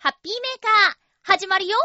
[0.00, 1.76] ハッピーメーカー、始まるよ。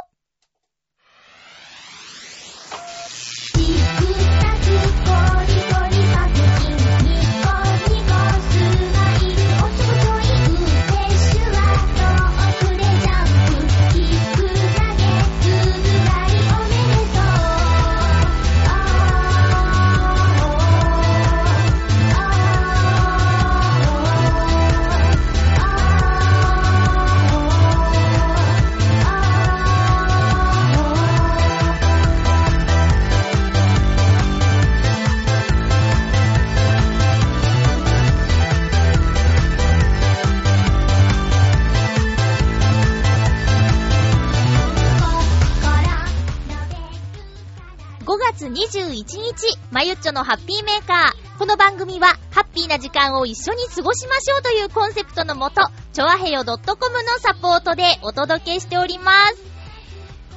[48.48, 51.38] 21日、まゆっちょのハッピーメーカー。
[51.38, 55.62] この番組は、ハッピーな時間を一緒に過ごしましょうというコンセプトのもと、
[55.94, 59.44] ちょあへよ .com のサポートでお届けしております。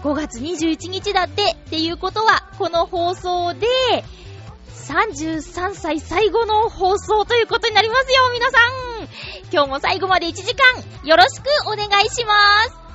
[0.02, 3.66] 5月21日だって、っていうことは、この放送で、
[4.86, 8.76] 33歳最後の放送ということになりますよ、皆さん
[9.52, 12.85] 今日も最後まで1時間、よろしくお願いします。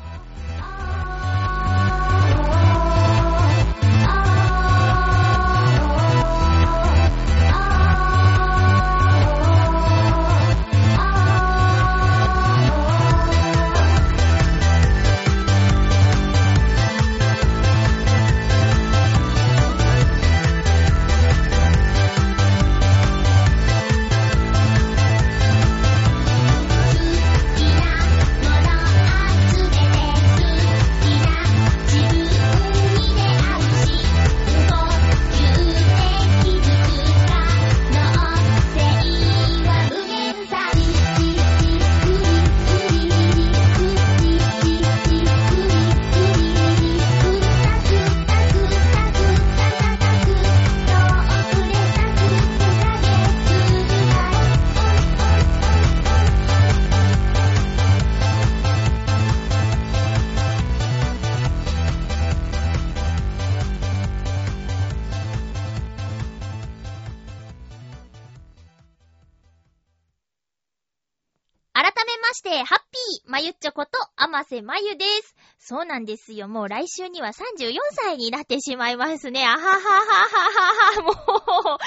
[74.32, 75.36] ょこと、あませまゆです。
[75.60, 76.48] そうなんですよ。
[76.48, 79.46] もう来週には34歳になってしまいますね。
[79.46, 81.02] あはははははは。
[81.04, 81.78] もう、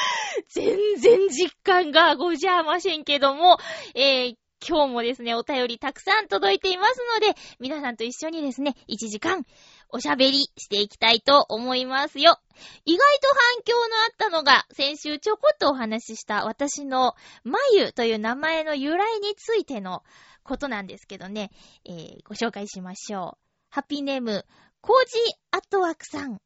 [0.49, 3.59] 全然実感がごじゃませんけども、
[3.95, 4.35] えー、
[4.67, 9.45] 今日もですね、お便りたくさん届いていますので、皆さんと一緒にですね、1時間
[9.91, 12.39] おしゃべりしていきたいと思いますよ。
[12.87, 20.03] 意外と反響のあったのが、先週ちょこっとお話しした私のまゆという名前の由来についての
[20.45, 21.51] ことなんですけどね、
[21.85, 23.39] えー、ご紹介しましょう。
[23.71, 24.47] ハッピーネーム、
[24.81, 26.39] コージーアットワークさん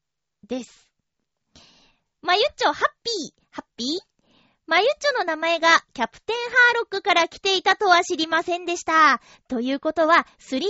[0.46, 0.90] です。
[2.22, 3.88] まゆっちょ、ハッピー、ハッピー？
[4.66, 9.22] まゆっちょの名前がキャプテンハーロックから来ていたとは知りませんでした。
[9.48, 10.60] ということは、スリーナイン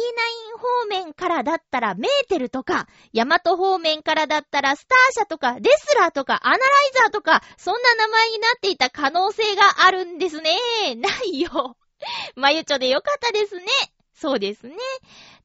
[0.57, 10.53] 方面からだったらメーテルとか、ヤマト方面からだったらスターシャとか、デスラーとか、アナライザーとか、そんな名前になっていた可能性があるんですね。
[10.95, 11.77] ないよ。
[12.37, 13.67] まゆちょでよかったですね。
[14.15, 14.77] そうですね。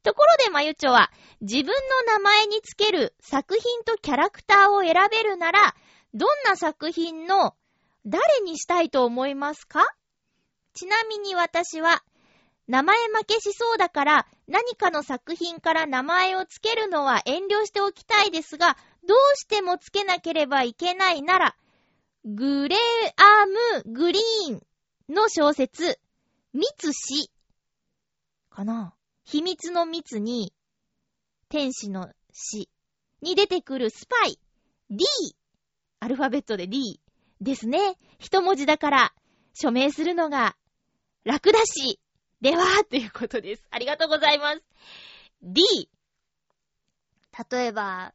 [0.04, 1.74] ところでまゆちょは、自分の
[2.14, 5.76] 名前につける作品とキャラクターを選べるなら、
[6.14, 7.56] どんな作品の
[8.06, 9.86] 誰にしたいと思いますか？
[10.74, 12.04] ちなみに私は、
[12.68, 18.78] 名前負けしそうだから、何かの作品から名前をつけるのは遠慮しておきたいですが、
[19.08, 21.56] どうしてもつけなければいけないなら、
[22.26, 22.76] グレ
[23.18, 24.64] アームグリーン
[25.10, 26.00] の小説、
[26.54, 27.32] ミツシ
[28.50, 28.94] かな
[29.24, 30.54] 秘密の密に、
[31.50, 32.70] 天使の死
[33.22, 34.38] に出てくるスパイ、
[34.90, 35.06] D、
[36.00, 37.00] アルファベットで D
[37.42, 37.98] ですね。
[38.20, 39.14] 一文字だから、
[39.54, 40.56] 署名するのが
[41.24, 42.00] 楽だし、
[42.42, 43.64] では、ということです。
[43.72, 44.62] ありがとうございます。
[45.42, 45.64] D。
[47.52, 48.14] 例えば、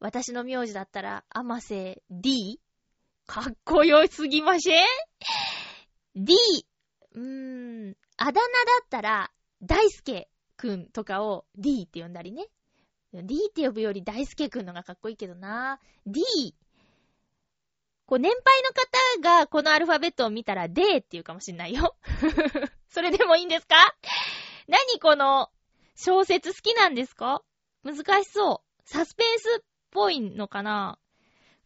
[0.00, 2.60] 私の名字だったら、アマセ D?
[3.26, 4.86] かっこよすぎません
[6.16, 6.34] ?D。
[7.12, 8.40] うーん、あだ名だ
[8.84, 9.30] ったら、
[9.62, 12.46] 大輔くんとかを D って呼んだりね。
[13.12, 15.80] D って呼ぶより大輔くんのがかっこいいけどな。
[16.06, 16.22] D。
[18.06, 18.70] こう、年配の
[19.28, 21.96] 方がこのアルファベットを見たら D って言うかもしんないよ。
[22.88, 23.76] それでもいいんですか？
[24.68, 25.50] 何この
[25.96, 27.42] 小説好きなんですか？
[27.82, 28.82] 難しそう。
[28.84, 30.98] サスペンスっぽいのかな？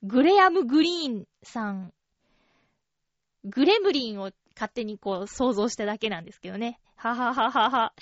[0.03, 1.93] グレアム・グリーンさん。
[3.45, 6.81] グレムリンを勝手にこう想像しただけなんですけどね。
[6.97, 7.93] ははははは。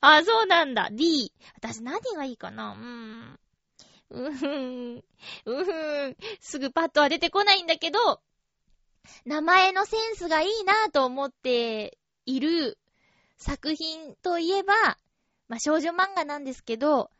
[0.00, 0.88] あ、そうなんだ。
[0.92, 1.32] D。
[1.56, 3.38] 私何がいいかなうーん。
[4.28, 5.04] うふん。
[5.46, 6.16] うふん。
[6.40, 8.20] すぐパッとは出てこないんだけど、
[9.24, 12.78] 名前のセンスがいいなぁと思っている
[13.38, 14.74] 作品といえば、
[15.48, 17.10] まあ、少女漫画なんですけど、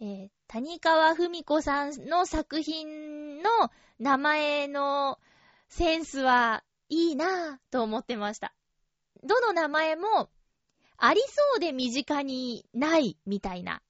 [0.00, 3.50] えー、谷川文子さんの作品の
[3.98, 5.18] 名前の
[5.68, 8.54] センスはいいなぁと思ってました。
[9.22, 10.30] どの名前も
[10.96, 13.82] ありそうで身近にないみたいな。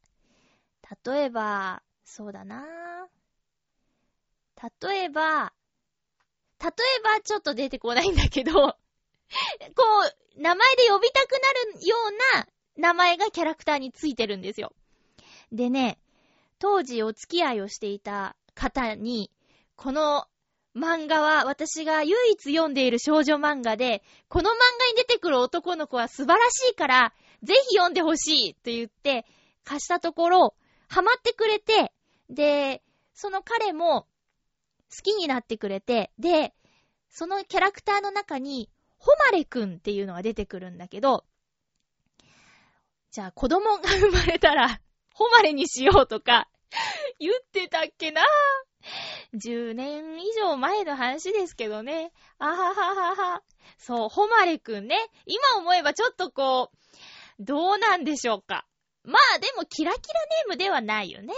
[1.06, 2.66] 例えば、そうだなぁ。
[4.88, 5.52] 例えば、
[6.60, 6.70] 例え
[7.02, 8.74] ばちょっと出てこないんだけど、こ
[10.36, 11.38] う、名前で呼びたくな
[11.78, 11.96] るよ
[12.34, 12.46] うな
[12.76, 14.72] 名前がキャラクターについてるんですよ。
[15.52, 15.98] でね、
[16.58, 19.30] 当時お付き合いをしていた方に、
[19.76, 20.26] この
[20.78, 24.58] 漫画は私が唯一読んでいる少女漫画で、この漫画
[24.92, 29.26] に出てくる男の子は素晴らしいから、ぜひ読んでほしいと言って
[29.64, 30.54] 貸したところ、
[30.88, 31.92] ハマってくれて、
[32.30, 32.82] で、
[33.12, 34.06] その彼も
[34.90, 36.54] 好きになってくれて、で、
[37.10, 41.24] そのキャラクターの中に、ホマレくんっていうのが出てくるんだけど、
[43.10, 44.80] じゃあ子供が生まれたら、
[45.14, 46.48] ホマレにしようとか、
[47.18, 48.22] 言ってたっけな
[49.34, 52.12] 10年以上前の話ですけどね。
[52.38, 53.42] あはははは。
[53.76, 54.96] そう、ホマレくんね。
[55.26, 56.76] 今思えばちょっとこう、
[57.38, 58.66] どうなんでしょうか。
[59.04, 61.34] まあでもキラキラネームではないよね。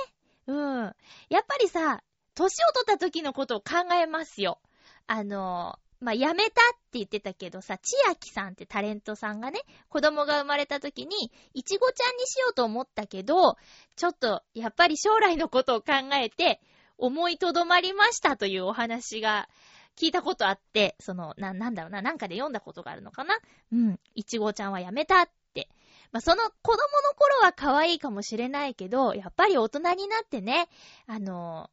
[0.47, 0.97] うん。
[1.29, 2.03] やっぱりさ、
[2.35, 4.61] 年を取った時のことを考えますよ。
[5.07, 13.57] あの、まあ、辞めたって言ってたけどさ、千秋さんってタレントさんがね、子供が生まれた時に、いちごちゃんにしようと思ったけど、
[13.97, 16.61] ちょっと、やっぱり将来のことを考えて、
[16.97, 19.49] 思いとどまりましたというお話が
[19.97, 23.39] 聞いたことあって、その、な、なんだろうな、なんかで読んだことがあるのかな？
[23.73, 25.69] うん、いちごちゃんは辞めたって。
[26.13, 30.69] まあ、その子供の頃は可愛いかもしれないけど、やっぱり大人になってね、
[31.07, 31.71] あの、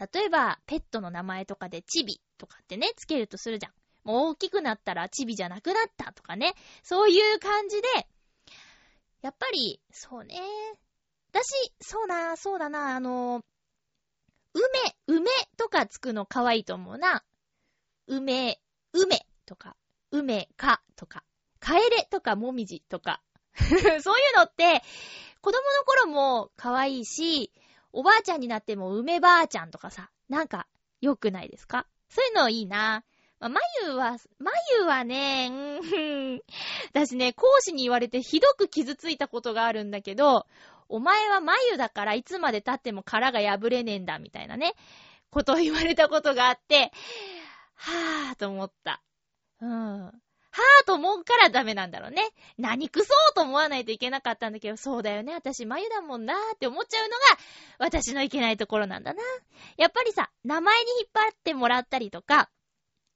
[0.00, 3.72] 例えば、ペットの名前とかでチビとかってね、つけるとするじゃん。
[4.04, 6.54] もう大きくなったらチビじゃなくなったとかね。
[6.82, 7.88] そういう感じで、
[9.20, 10.40] やっぱり、そうね。
[11.32, 13.42] 私、そうな、そうだな、あの、
[14.54, 17.24] 梅、梅とかつくの可愛いと思うな。
[18.06, 18.60] 梅、
[18.92, 19.76] 梅とか、
[20.10, 21.24] 梅かとか、
[21.60, 23.22] カエレとかもみじとか。
[23.54, 24.02] そういう
[24.36, 24.82] のって、
[25.40, 27.52] 子供の頃も可愛いし、
[27.92, 30.66] おばあちゃんになっても梅ばあちゃんとかさ、なんか、
[31.00, 31.86] 良くないですか？
[32.08, 33.04] そういうのいいな。
[33.40, 36.42] まあ、まゆは、まゆはね、うん、
[36.92, 40.46] 私ね、講師に言われてひどく傷ついたことがあるんだけど、
[40.88, 44.74] お前はまゆだからいつまで経っても殻が破れねえんだ、みたいなね、
[45.30, 46.92] ことを言われたことがあって、
[47.74, 49.02] はぁーと思った。
[49.60, 50.22] うん。
[50.52, 52.22] はぁと思うからダメなんだろうね。
[52.58, 55.32] 何くそうと思わないといけなかったんだけど、そうだよね。
[55.34, 57.22] 私、眉だもんなーって思っちゃうのが、
[57.78, 59.22] 私のいけないところなんだな。
[59.78, 62.50] やっぱりさ、名前に引っ張ってもらったりとか、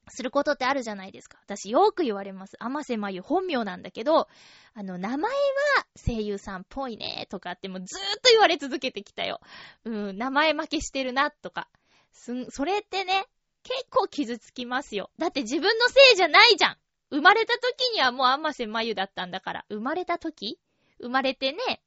[0.08, 1.38] することってあるじゃないですか。
[1.42, 2.56] 私よく言われます。
[2.58, 4.28] 甘瀬まゆ本名なんだけど、
[4.74, 9.40] あの、名前は声優さんっぽいねとかってもうずーっと言われ続けてきたよ。
[9.84, 11.68] うん、名前負けしてるなとか。
[12.12, 13.26] すん、それってね、
[13.62, 15.10] 結構傷つきますよ。
[15.18, 16.76] だって自分のせいじゃないじゃん。
[17.10, 20.58] 生まれた時にはもう甘瀬まゆだったんだから、生まれた時？
[21.00, 21.82] 生まれてね、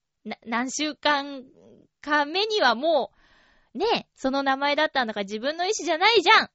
[0.45, 1.43] 何週間
[2.01, 3.11] か目にはも
[3.75, 6.49] う、ね、その名前だったんだから自分の意思じゃないじゃん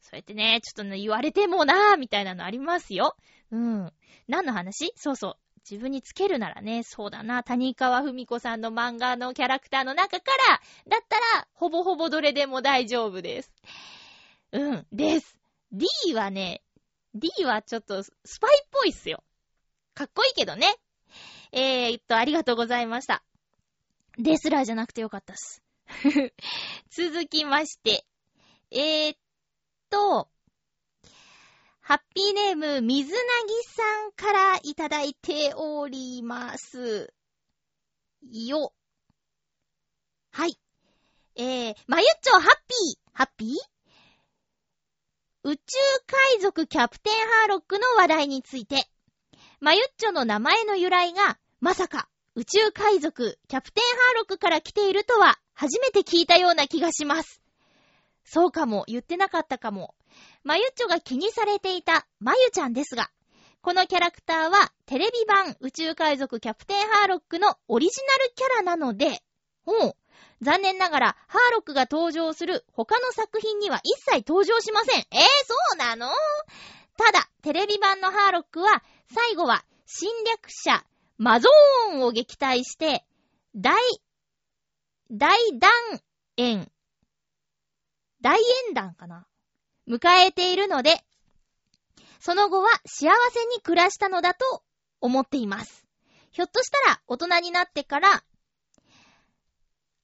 [0.00, 3.16] そうやってね、ちょっとね、言われてもなーみたいなのありますよ。
[3.50, 3.92] うん。
[4.28, 4.92] 何の話？
[4.96, 5.36] そうそう。
[5.68, 13.52] 自分につけるならね、そうだな、谷川文子さんの漫画のキャラクターの中から、だったら、ほぼほぼどれでも大丈夫です。
[14.52, 15.36] うん、です。
[15.72, 16.62] D はね、
[17.18, 19.22] D はちょっとスパイっぽいっすよ。
[19.94, 20.76] かっこいいけどね。
[21.52, 23.22] えー、っと、ありがとうございました。
[24.18, 25.62] デスラーじゃなくてよかったっす。
[26.90, 28.04] 続きまして、
[28.70, 29.18] えー、っ
[29.90, 30.28] と、
[31.80, 33.22] ハッピーネーム、水なぎ
[33.64, 37.14] さんからいただいております。
[38.30, 38.74] よ。
[40.32, 40.58] はい。
[41.36, 43.77] えー、まゆっちょハッピーハッピー？
[45.44, 45.60] 宇宙
[46.34, 48.88] 海賊キャプテンハーロックの話題について、
[49.60, 57.40] マユッチョの名前の由来が、まさか、宇宙海賊キャプテンハーロックから来ているとは、初めて聞いたような気がします。
[58.24, 59.94] そうかも、言ってなかったかも。
[60.42, 63.08] マユッチョが気にされていた、マユちゃんですが、
[63.60, 69.22] このキャラクターは、テレビ版宇宙海賊キャプテンハーロックのオリジナルキャラなので、
[69.64, 69.96] ほう、
[70.40, 75.00] 残念ながら、ハーロックが登場する他の作品には一切登場しません。
[75.10, 76.08] えー、そうなの？
[76.96, 78.82] ただ、テレビ版のハーロックは、
[79.12, 80.84] 最後は侵略者、
[81.16, 83.04] マゾーンを撃退して、
[83.56, 83.74] 大、
[85.10, 85.70] 大団
[86.36, 86.70] 円、
[88.20, 89.26] 大円団かな？
[89.88, 91.02] 迎えているので、
[92.20, 94.62] その後は幸せに暮らしたのだと
[95.00, 95.86] 思っています。
[96.30, 98.22] ひょっとしたら大人になってから、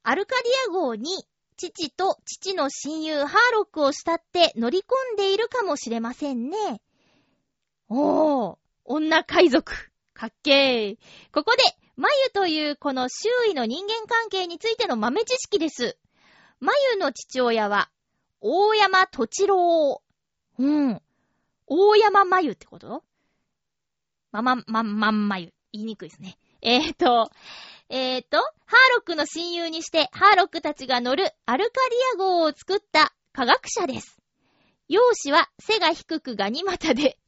[0.06, 6.82] アルカディア号に父と父の親友ハーロックを慕って乗り込んでいるかもしれませんね。
[7.88, 9.72] おー、女海賊。
[10.12, 11.32] かっけー。
[11.32, 11.62] ここで、
[11.96, 15.96] 眉というこの周囲の人間関係についての豆知識です。
[16.60, 17.90] 眉の父親は、
[18.40, 20.02] 大山土郎。
[20.58, 21.00] うん。
[21.66, 23.02] 大山眉ってこと？
[24.32, 25.54] まま、ま、まん眉。
[25.72, 26.36] 言いにくいですね。
[26.60, 27.30] えーと、
[27.90, 34.18] えーと、ハーロックの親友にして、ハーロックたちが乗るアルカリア号を作った科学者です。
[34.88, 37.18] 容姿は背が低くガニ股で、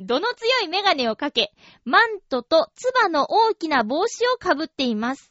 [0.00, 1.52] どの強いメガネをかけ、
[1.84, 5.30] マントとツバの大きな帽子をかぶっています。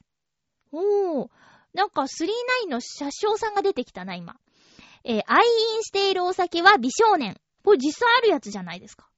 [0.71, 1.29] おー、
[1.73, 4.35] なんか39の車掌さんが出てきたな、今。
[5.03, 5.45] えー、愛
[5.75, 7.39] 飲しているお酒は美少年。
[7.63, 9.09] これ実際あるやつじゃないですか。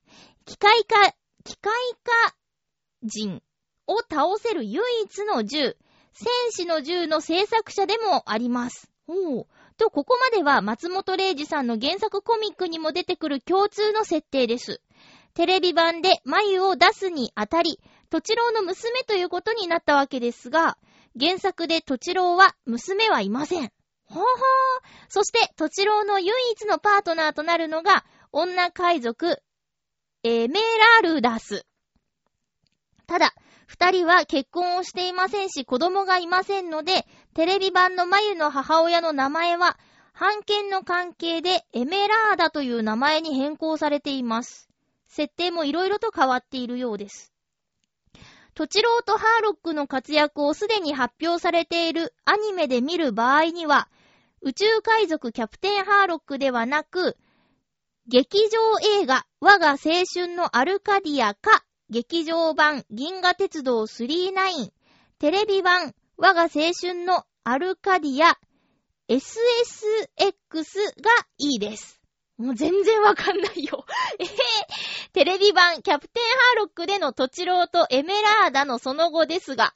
[0.45, 1.11] 機械化、
[1.43, 2.35] 機械化
[3.03, 3.41] 人
[3.87, 5.77] を倒せる唯一の銃、
[6.13, 8.91] 戦士の銃の制作者でもあります。
[9.07, 9.47] お
[9.77, 14.81] と、ここまでは松本零士さんの原作コミックにも出てくる共通の設定です。
[15.33, 20.77] テレビ版で眉を出すにあたり、とちろうの娘ということになったわけですが、
[21.19, 23.71] 原作でとちろうは娘はいません。
[24.03, 24.25] ほうほー。
[25.07, 29.41] そして、とちろうの唯一のパートナーとなるのが、女海賊、
[30.23, 30.59] エメ
[31.01, 31.65] ラルダス。
[33.07, 33.33] ただ、
[33.71, 39.79] 二人は結婚をしていませんし、子供がいませんので、テレビ版の眉の母親の名前は、
[40.11, 44.67] 判権の関係でエメラーダという名前に変更されています。
[45.07, 47.31] 設定も色々と変わっているようです。
[48.55, 53.87] トチローとハーロックの活躍をすでに発表されているアニメで見る場合には、
[54.41, 57.15] 宇宙海賊キャプテンハーロックではなく、
[58.05, 58.59] 劇場
[58.99, 59.77] 映画、我が青
[60.13, 64.71] 春のアルカディアか、劇場版銀河鉄道39、
[65.19, 68.39] テレビ版我が青春のアルカディア
[69.09, 69.19] SSX
[71.01, 72.01] がいいです。
[72.37, 73.85] もう全然わかんないよ。
[74.19, 74.27] えへ
[75.11, 79.73] テレビ版キャプテンハーロックでのトチローとエメラーダのその後ですが、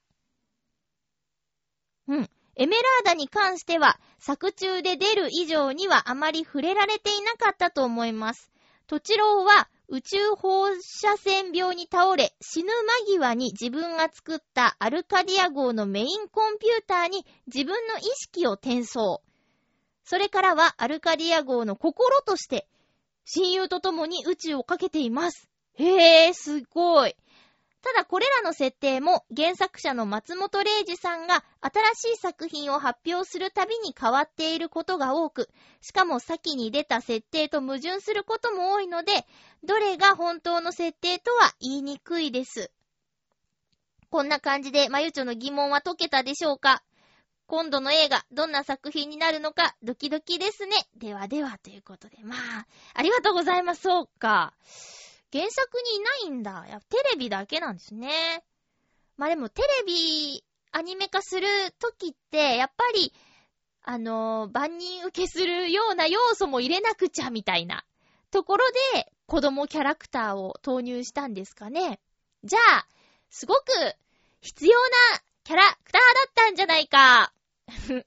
[2.08, 2.30] うん。
[2.56, 8.50] エメラーダに関しては、作中で出る以上にはあまり触れられていなかったと思います。
[8.88, 19.22] トチローは宇宙放射線病に倒れ、死ぬ間際に自分が作ったアルカディア号のメインコンピューターに自分の意識を転送。
[20.04, 22.68] それからはアルカディア号の心として、
[23.25, 25.50] 親友と共に宇宙をかけています。
[25.75, 27.15] へえ、すごい。
[27.86, 35.50] ただこれらの設定も原作者の松本零士さんが新しい作品を発表するたびに変わっていることが多く、
[35.82, 39.27] しかも先に出た設定と矛盾することも多いので、
[39.63, 42.72] どれが本当の設定とは言いにくいです。
[44.10, 46.82] こんな感じで、まゆちょの疑問は解けたでしょうか？
[47.46, 50.75] 今度の映画、どんな作品になるのか、ドキドキですね。
[50.98, 52.18] ではでは、ということで。
[52.24, 52.65] まあ、
[52.96, 53.84] ありがとうございます。
[53.84, 54.56] そうか。
[55.32, 56.65] 原作にいないんだ。
[56.70, 58.44] やテレビだけなんですね。
[59.17, 61.48] まあでもテレビアニメ化する
[61.79, 63.13] ときって、やっぱり、
[63.82, 67.86] あのー、万人受けするような要素も入れなくちゃみたいな
[68.32, 72.00] ところで子供キャラクターを投入したんですかね。
[72.44, 72.88] じゃあ、
[73.29, 73.62] すごく
[74.41, 74.89] 必要な
[75.44, 77.32] キャラクターだったんじゃないか。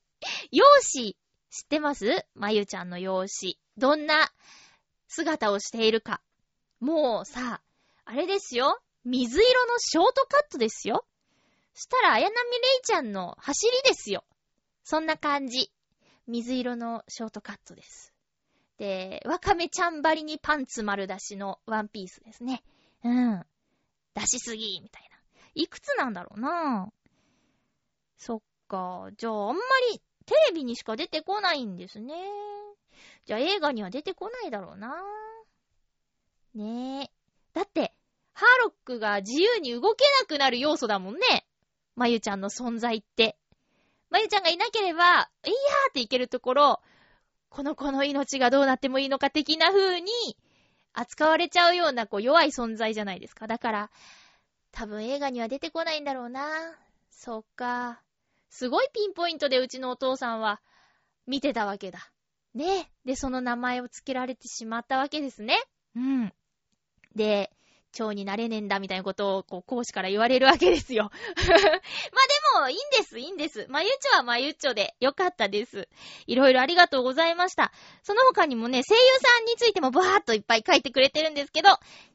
[0.50, 1.16] 容姿、
[1.50, 2.26] 知ってます？
[2.34, 3.58] まゆちゃんの容姿。
[3.76, 4.30] どんな
[5.06, 6.20] 姿をしているか。
[6.80, 7.60] もうさ、
[8.04, 8.80] あれですよ。
[9.04, 11.04] 水色のショートカットですよ。
[11.74, 14.24] したら、綾波レイちゃんの走りですよ。
[14.84, 15.72] そんな感じ。
[16.26, 18.12] 水色のショートカットです。
[18.78, 22.62] で、ワカメちゃんばりにパンツ丸出しのワンピースですね。
[23.04, 23.44] うん。
[24.14, 25.18] 出しすぎ、みたいな。
[25.54, 26.92] いくつなんだろうな
[28.16, 29.08] そっか。
[29.16, 32.14] じゃあ、あんまりテレビにしか出てこないんですね。
[33.24, 35.27] じゃあ映画には出てこないだろうなぁ
[36.54, 37.10] ねえ。
[37.52, 37.92] だって、
[38.32, 41.46] ハーロックが自由に動けなくなる要素だもんね。
[41.96, 43.36] まゆちゃんの存在って。
[44.10, 45.24] まゆちゃんがいなければ、いやー
[45.90, 46.80] っていけるところ、
[47.48, 50.10] この子の命がどうなってもいいのか的な風に
[50.92, 53.46] 扱われちゃうようなこう弱い存在じゃないですか。
[53.46, 53.90] だから、
[54.70, 56.46] 多分映画には出てこないんだろうな。
[57.10, 58.02] そっか。
[58.50, 60.60] すごいピンポイントでうちのお父さんは
[61.26, 62.10] 見てたわけだ。
[62.54, 62.90] ね。
[63.04, 65.58] で、その名前を付けられてしまったわけですね。
[65.96, 66.32] うん。
[67.14, 67.50] で、
[67.92, 71.10] 蝶になれねえんだみたいなことを、こう、講師から言われるわけですよ。
[71.36, 71.54] まあで
[72.60, 73.66] も、いいんです、いいんです。
[73.68, 75.88] まゆっちょはまゆっちょでよかったです。
[76.26, 77.72] いろいろありがとうございました。
[78.02, 81.70] その他にもね、声優さんについてもバーっといっぱい書いてくれてるんですけど、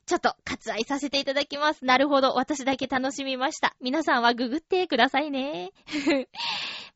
[0.06, 1.86] ちょっと割愛させていただきます。
[1.86, 2.34] なるほど。
[2.34, 3.76] 私だけ楽しみました。
[3.82, 5.72] 皆さんはググってくださいね。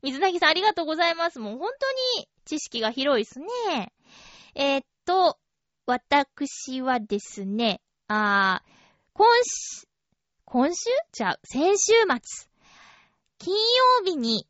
[0.02, 1.40] 水なぎさんありがとうございます。
[1.40, 3.92] もう本当に知識が広いですね。
[4.54, 5.38] えー、っと、
[5.88, 8.70] 私はですね、あー、
[9.14, 9.86] 今週、
[10.44, 10.90] 今週？
[11.12, 12.50] じゃあ、先週末、
[13.38, 14.46] 金曜日に、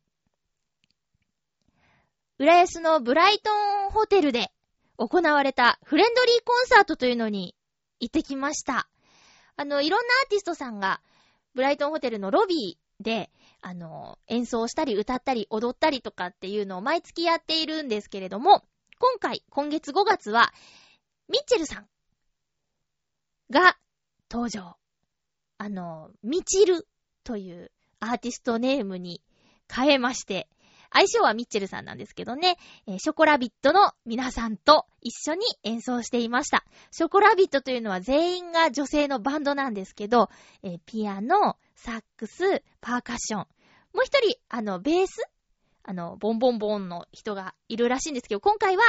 [2.39, 3.51] 浦安のブライト
[3.87, 4.51] ンホテルで
[4.97, 7.55] 行われたフレンドリーコンサートというのに
[8.01, 8.89] 行ってきました。
[9.55, 10.99] あの、いろんなアーティストさんが、
[11.55, 13.31] ブライトンホテルのロビーで、
[13.61, 18.65] あの、演奏したり歌ったり踊ったりとかっていうのを毎月やっているんですけれども、
[18.99, 20.51] 今回、今月5月は、
[21.29, 21.87] ミッチェルさん
[23.51, 23.77] が
[24.31, 24.75] 登場。
[25.57, 26.87] あの、ミチル
[27.23, 29.21] というアーティストネームに
[29.73, 30.47] 変えまして、
[30.91, 32.57] 相性はミッチェルさんなんですけどね、
[32.87, 36.65] えー、ショコラビットの皆さんと一緒に演奏していました。
[36.91, 40.29] ショコラビットというのは全員が女性のバンドなんですけど、
[40.63, 43.47] えー、ピアノ、サックス、パーカッション。
[43.93, 45.23] もう一人、あの、ベース
[45.89, 48.83] あの、ボンボンボンの人がいるらしいんですけど、今回は、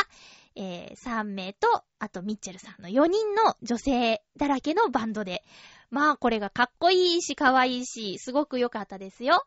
[0.55, 5.43] えー、3名と、あとミッチェルさんの4人の女性だらけのバンドで、
[5.89, 9.47] まあこれがかっこいいし可愛いいし、すごく良かったですよ。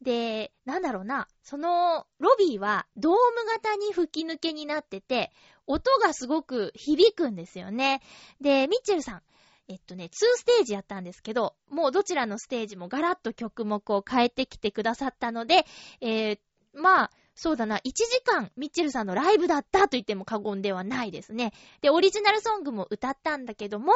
[0.00, 3.18] で、なんだろうな、そのロビーはドーム
[3.52, 5.30] 型に吹き抜けになってて、
[5.66, 8.00] 音がすごく響くんですよね。
[8.40, 9.22] で、ミッチェルさん、
[9.68, 15.66] えっとね、2ステージやったんですけど、もうどちらのステージもガラッと曲目を変えてきてくださったので、
[16.00, 16.38] えー、
[16.74, 21.52] まあ、そうだな、1時間、ミッチェルさんのライブだったと言っても過言ではないですね。
[21.82, 23.92] で、オリジナルソングも歌ったんだけども、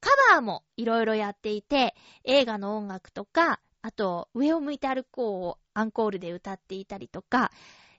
[0.00, 7.52] カバーもいろいろやっていて、映画の音楽とか、あと、上を向いて歩こうをアンコールで歌っていたりとか、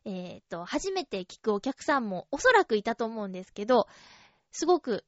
[0.04, 3.88] えっ、ー、と、初めて聞くお客さんもおそらくいたと思うんですけど、
[4.52, 5.06] すごく、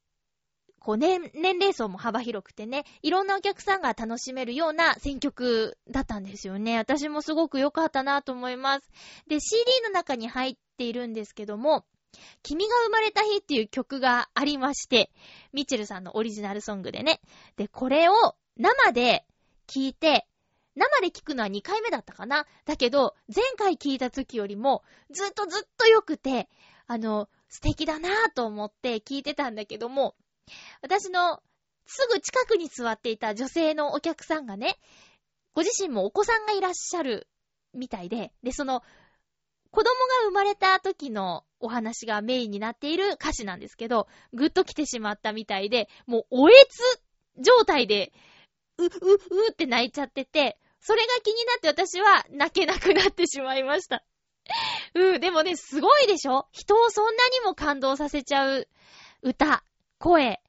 [0.80, 6.78] こう、年、年齢層も幅広くてね、いろんなお客さんが楽しめるような選曲だったんですよね。
[6.78, 8.89] 私もすごく良かったなと思います。
[9.28, 11.86] で、CD の中に入っているんですけども、
[12.42, 15.12] 君が生まれた日っていう曲がありまして、
[15.54, 17.22] ミチェルさんのオリジナルソングでね。
[17.56, 19.26] で、これを生で
[19.68, 20.26] 聴いて、
[20.76, 26.50] 生で聴くのは2回目だったかなだけど、前回聴いた時よりも、ずっとずっと良くて、
[26.88, 30.15] あの、素敵だなぁと思って聴いてたんだけども、
[30.81, 31.41] 私の
[31.85, 34.77] すぐ近くに座っていた女性のお客さんがね、
[35.53, 37.27] ご自身もお子さんがいらっしゃる
[37.73, 38.83] みたいで、で、その、
[39.71, 39.89] 子供
[40.23, 46.79] が生まれた時のお話がメインになっている歌詞なんですけど、ぐっと来てしまったみたいで、もうおえつ
[47.41, 48.12] 状態で、
[48.77, 48.91] う、う、う
[49.51, 54.03] って泣いちゃってて、それが気になって私は泣けなくなってしまいました。
[54.95, 56.47] うん、でもね、すごいでしょ？
[56.51, 58.67] 人をそんなにも感動させちゃう
[59.21, 59.63] 歌、
[59.99, 60.41] 声、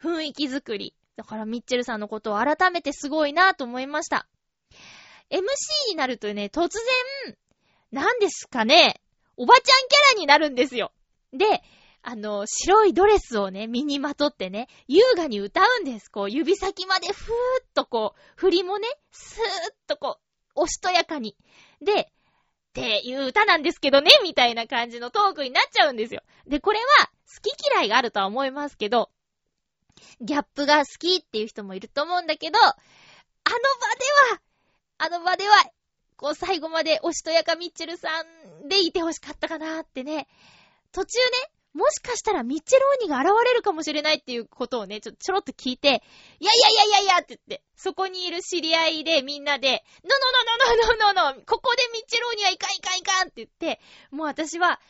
[0.00, 0.94] 雰囲気作り。
[1.16, 4.28] だからミッチェルさんのことを改めてすごいなと思いました。
[5.30, 5.40] MC
[5.90, 6.68] になるとね、突
[7.26, 7.36] 然、
[7.90, 9.02] 何ですかね、
[9.36, 10.92] おばちゃんキャラになるんですよ。
[11.32, 11.62] で、
[12.02, 16.08] あの、白いドレスをね、身にまとってね、優雅に歌うんです。
[16.08, 20.22] こう、指先までふーっとこう、振りもね、スーッとこう、
[20.54, 21.36] おしとやかに。
[21.80, 22.06] で、っ
[22.72, 26.22] ていう歌なんですけどね、みたいな感じのトークになっちゃうんですよ。
[26.46, 29.10] で、これは、好き嫌いがあるとは思いますけど、
[30.20, 33.58] ギャップが好きっていう人もいると思うんだけど、あの場
[33.94, 34.40] では、
[34.98, 35.54] あの場では、
[36.16, 38.08] こう最後までおしとやかミッチェルさ
[38.64, 40.26] んでいてほしかったかなってね。
[40.90, 46.02] 途中ね、もしかしたらミッチェル鬼が現れるかもしれないっていうことをね、ちょ、ちょろっと聞いて、
[46.40, 54.80] いやいやいやいやいやって言って、そこにいる知り合いでみんなで、ノノノノノノノノここでミッチェル鬼はいかんいかんいかんって言って、もう私は、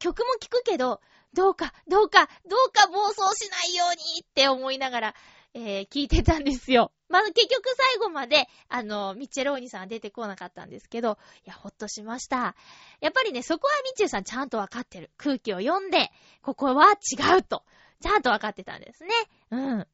[0.00, 1.00] 曲も聴くけど、
[1.34, 5.14] どうか、どうか、どうか暴走しないようにって思いながら、
[5.52, 6.92] えー、聞いてたんですよ。
[7.08, 12.56] まあ、結局最後まで、あの、ミッチェローニさんは出てこなかったんですけど、いや、ほっとしました。
[13.00, 15.10] やっぱりね、そこはミッチェさんちゃんとわかってる。
[15.16, 16.10] 空気を読んで、
[16.42, 17.64] ここは違うと。
[18.00, 19.10] ちゃんとわかってたんですね。
[19.50, 19.86] うん。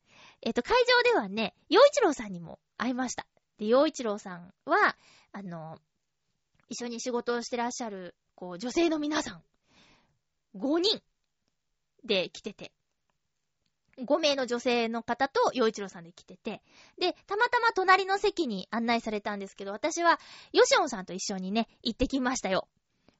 [0.42, 3.26] えっ、と、会場ではね、洋一郎さんにも会いました。
[3.58, 4.96] で、洋一郎さんは、
[5.32, 5.78] あの、
[6.68, 9.42] 一緒に仕事をしてらっしゃる、こう、女性の皆さん、
[10.56, 11.02] 5人
[12.04, 12.72] で来てて、
[13.98, 16.62] 5名の女性の方と洋一郎さんで来てて、
[16.98, 20.18] で、たまたま隣の席に案内されたんですけど、私は、
[20.52, 22.68] ヨシオンさんと一緒にね、行ってきましたよ。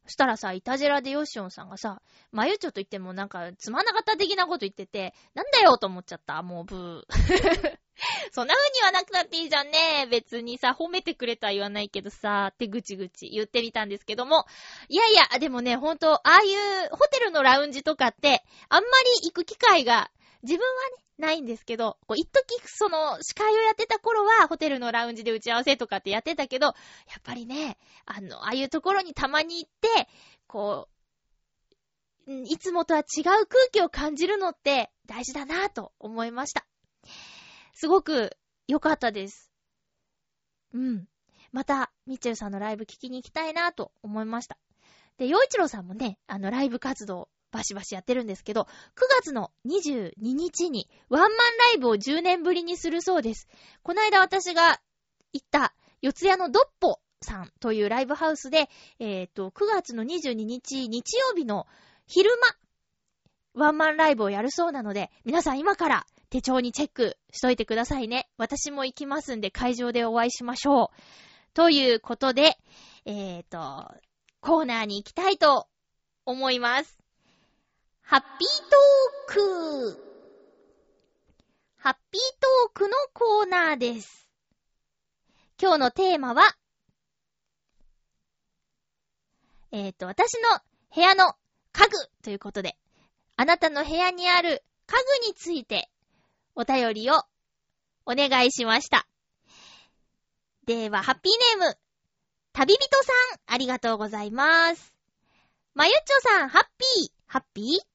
[0.07, 6.43] そしたらさ、イタジラでヨションさんがさ、まゆちょと言ってもなんかつまんなかった的なこと言ってて、なんだよと思っちゃった。
[6.43, 7.79] もうブー。
[8.33, 10.07] そんな風にはなくなっていいじゃんね。
[10.11, 14.47] 別にさ、褒めてくれとは言わないけどさ、ってぐちぐち言ってみたんですけども。
[14.89, 16.55] いやいや、でもね、ほんと、ああい
[16.87, 18.91] うホテルのラウンジとかって、あんま
[19.23, 20.11] り行く機会が、
[20.42, 26.74] 自分はね、ないんですけど、こう、一時その、司会をやってた頃は、ホテルのラウンジで打ち合わせとかってやってたけど、やっ
[27.22, 27.76] ぱりね、
[28.07, 30.09] あの、ああいうところにたまに行って、
[30.46, 30.88] こ
[32.26, 36.66] う、いつもとは違う空気を感じるのって大事だなぁと思いました。
[37.74, 38.37] すごく
[38.68, 39.50] 良かったです。
[40.72, 41.07] うん。
[41.50, 44.59] また、みっちゅうさんのライブ聞きに行きたいなぁと思いました。
[45.18, 48.67] で、洋一郎さんもね、あの、ライブ活動バシバシやってるんですけど、9
[49.23, 51.43] 月の22日にワンマンラ
[51.77, 53.49] イブを10年ぶりにするそうです。
[53.83, 54.81] この間私が
[55.33, 61.67] 行った四谷のドッポさんというライブハウスで、えっ、ー、と、9月の22日日曜日の
[62.07, 62.31] 昼
[63.55, 68.29] 間、ワンマンライブをやるそうなので、皆さん今から手帳にチェックしといてくださいね。
[68.39, 70.89] 私も行きますんで会場でお会いしましょう。
[71.53, 72.57] ということで、
[73.05, 73.93] えっ、ー、と、
[74.41, 75.67] コーナーに行きたいと
[76.25, 77.00] 思います。
[78.11, 80.03] ハッピートーク
[81.77, 84.27] ハッピートークのコーナーです。
[85.62, 86.42] 今日のテーマは、
[89.70, 90.59] えっ、ー、と、私の
[90.92, 91.35] 部屋の
[91.70, 92.77] 家具ということで、
[93.37, 95.88] あなたの部屋にある家具について
[96.57, 97.14] お便りを
[98.07, 99.07] お願いしました。
[100.66, 101.79] では、ハッピーネーム、
[102.55, 104.96] 旅人さん、ありがとうございます。
[105.75, 107.90] まゆっちょさん、ハッピー、ハッピー？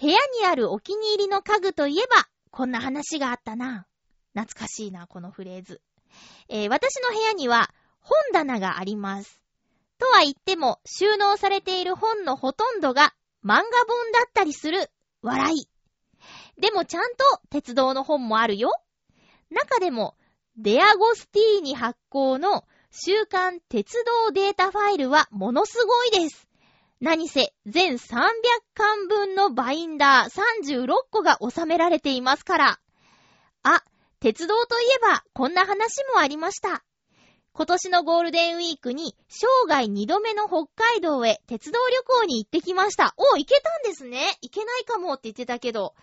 [0.00, 3.86] 部屋にあるお気に入りの家具といえば、こんな話があったな。
[4.34, 5.82] 懐かしいな、このフレーズ。
[6.48, 9.42] えー、私の部屋には本棚があります。
[9.98, 13.12] とは言っても、収納されている本のほとんどが
[13.44, 13.62] 漫画本
[14.12, 14.90] だったりする。
[15.20, 15.68] 笑い。
[16.58, 18.72] でもちゃんと鉄道の本もあるよ。
[19.50, 20.16] 中でも、
[20.56, 26.49] デアゴスティーニ発行の週刊鉄道データファイルはものすごいです。
[27.00, 27.98] 何せ、全300
[28.74, 32.80] 巻分のバインダー36個が収められていますから。
[33.62, 33.82] あ、
[34.20, 36.84] 鉄道といえば、こんな話もありました。
[37.54, 43.14] 今年のゴールデンウィークに、生涯2度目の北海道へ鉄道旅行に行ってきました。
[43.16, 44.36] お、行けたんですね。
[44.42, 45.94] 行けないかもって言ってたけど。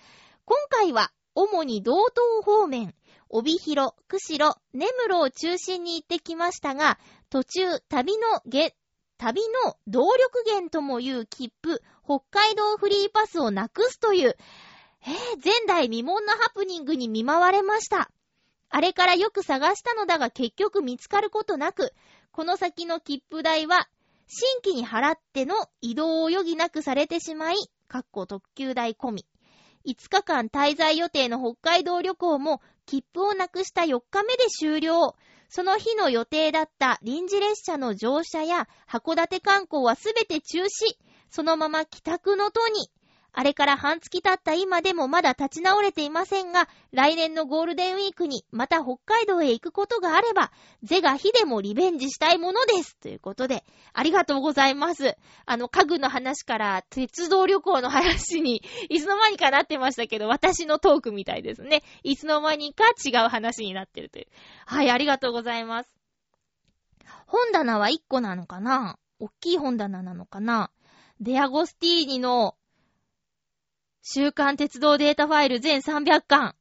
[0.45, 2.95] 今回は、主に道東方面、
[3.29, 6.97] 帯広、釧路、根室を中心に行ってきましたが、
[7.29, 8.75] 途中、旅のげ、
[9.17, 14.37] 旅の動力源ともいう切符、北海道フリーパスをなくすという、
[15.01, 15.11] えー、
[15.43, 18.11] 前代未聞のハプニングに見舞われました。
[18.69, 21.93] あれからよく探したのだが結局見つかることなく、
[22.31, 23.89] この先の切符代は、
[24.27, 27.55] 新規に払っての移動を余儀なくされてしまい、
[27.87, 29.25] かっこ特急代込み。
[29.87, 35.15] 5日間滞在予定の北海道旅行も、切符をなくした4日目で終了。
[35.49, 40.67] その日の予定だった臨時列車の乗車や函館観光はすべて中止。
[41.29, 42.89] そのまま帰宅の途に。
[43.39, 52.97] あれから半月経った今でもまだ立ち直れていませんが、来年のゴールデンウィークにまた北海道へ行くことがあれば、是が非でもリベンジしたいものです。
[52.97, 55.17] ということで、ありがとうございます。
[55.45, 61.83] あの、家具の話から鉄道旅行の話に、いつの間にかなってましたけど、私のトークみたいですね。
[62.01, 64.25] いつの間にか違う話になってるという。
[64.65, 65.89] はい、ありがとうございます。
[67.27, 68.97] 本棚は1個なのかな？
[69.19, 70.71] 大きい本棚なのかな？
[71.19, 72.55] デアゴスティーニの
[74.09, 76.55] 週刊鉄道データファイル全300巻。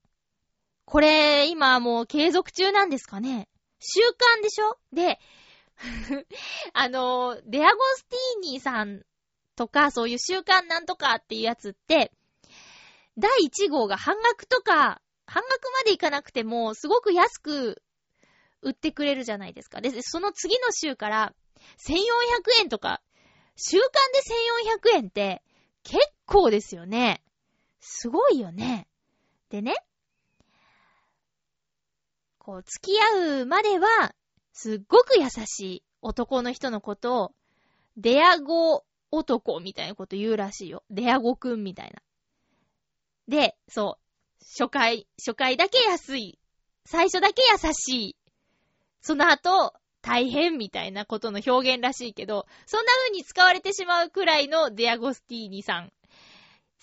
[0.85, 3.49] これ、今もう継続中なんですかね？
[3.79, 4.77] 週刊でしょ？
[4.93, 5.21] で、
[6.75, 9.05] あの、デアゴスティーニさん
[9.55, 12.11] とか、そういう週刊なんとかっていうやつって、
[13.17, 17.81] 第1号が半額とか、半額までいかなくても、すごく安く
[18.61, 19.81] 売ってくれるじゃないですか。
[19.81, 21.33] で、その次の週から
[21.79, 23.03] 1400円とか、
[23.55, 23.89] 週間
[24.89, 25.45] で1400円って
[25.85, 27.23] 結構ですよね。
[27.89, 28.89] すごいよね。
[29.49, 29.77] でね、
[32.39, 34.13] こう、付き合うまでは、
[34.53, 37.35] すっごく優しい男の人のことを、
[37.97, 40.83] デアゴ男みたいなこと言うらしいよ。
[40.91, 42.03] デアゴくんみたいな。
[43.29, 46.41] で、そう、初回、初回だけ安い。
[46.85, 48.17] 最初だけ優しい。
[49.01, 49.73] その後、
[50.03, 55.93] 大変みたいなことの表現らしいけど、そんな風に使われてしまうくらいのデアゴスティーニさん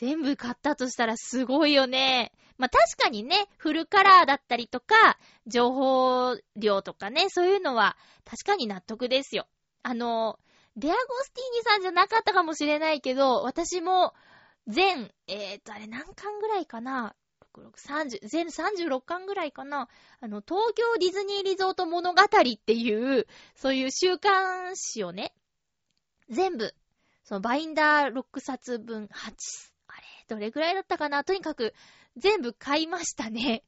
[0.03, 2.33] 全部買ったとしたらすごいよね。
[2.57, 9.47] まあ、確かにね、フルカラーだったりとか、情報量とかね、そういうのは確かに納得ですよ。
[9.81, 10.37] あの、
[10.75, 14.13] デアゴスティーニさんじゃなかったかもしれないけど、私も
[14.67, 17.15] 全、えーと、あれ何巻ぐらいかな
[17.53, 19.87] ？30全36巻ぐらいかな
[20.19, 25.33] あの、東京ディズニーリゾート物語っていう、そういう週刊誌をね、
[26.29, 26.75] 全部、
[27.23, 29.72] そのバインダー6冊分、8、
[30.33, 31.23] どれぐらいだったかな？
[31.23, 31.73] とにかく、
[32.17, 33.63] 全部買いましたね。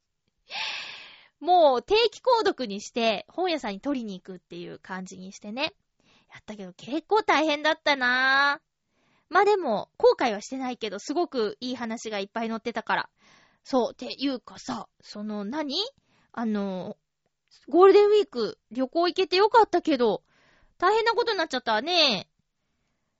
[1.39, 5.73] もう定期購読にして本屋さんに取りに行くっていう感じにしてね。
[6.31, 8.65] やったけど結構大変だったなぁ。
[9.29, 13.09] まあでも、後悔はしてないけど、すごくいい話がいっぱい載ってたから。
[13.63, 15.75] そう、っていうかさ、その何？
[16.31, 16.97] あの、
[17.67, 20.23] ゴールデンウィーク旅行行けてよかったけど、
[20.77, 22.29] 大変なことになっちゃったわね。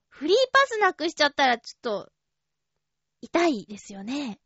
[0.08, 2.12] フリーパスなくしちゃったらちょっと、
[3.20, 4.38] 痛いですよね。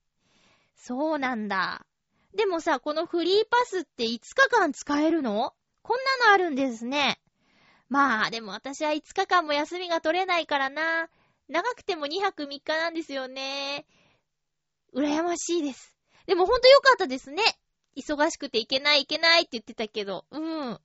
[0.76, 1.86] そうなんだ。
[2.34, 5.54] でもさ、このフリーパスって5日間使えるの？
[5.82, 7.20] こんなのあるんですね。
[7.88, 11.08] まあ、でも私は5日間も休みが取れないからな。
[11.48, 13.84] 長くても2泊3日なんですよね。
[14.94, 15.96] 羨ましいです。
[16.26, 17.42] でもほんと良かったですね。
[17.96, 20.24] 忙しくて行けない行けないって言ってたけど。
[20.30, 20.80] うん。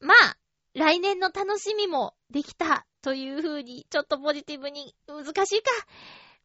[0.00, 0.36] まあ、
[0.72, 5.70] 来年の楽しみもできたという風に、ちょっとポジティブに難しいか。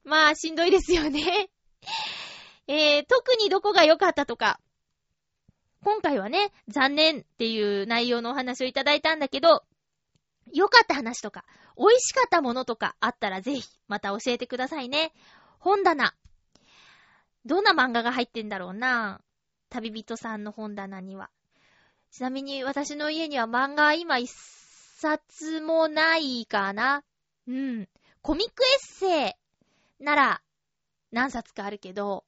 [0.04, 1.50] まあ、しんどいですよね。
[2.68, 4.60] えー、特にどこが良かったとか、
[5.84, 9.64] 今回はね、残念っていう内容のお話をいただいたんだけど、
[10.54, 11.46] 良かった話とか、
[11.78, 15.14] 美味しかったものとかあったらぜひ、また教えてくださいね。
[15.60, 16.14] 本棚。
[17.46, 19.22] どんな漫画が入ってんだろうな
[19.70, 21.30] 旅人さんの本棚には。
[22.12, 27.04] ちなみに私の家には漫画今一冊もないかな。
[27.48, 27.88] うん。
[28.22, 29.34] コミックエッセイ
[30.00, 30.42] なら
[31.12, 32.24] 何冊かあるけど、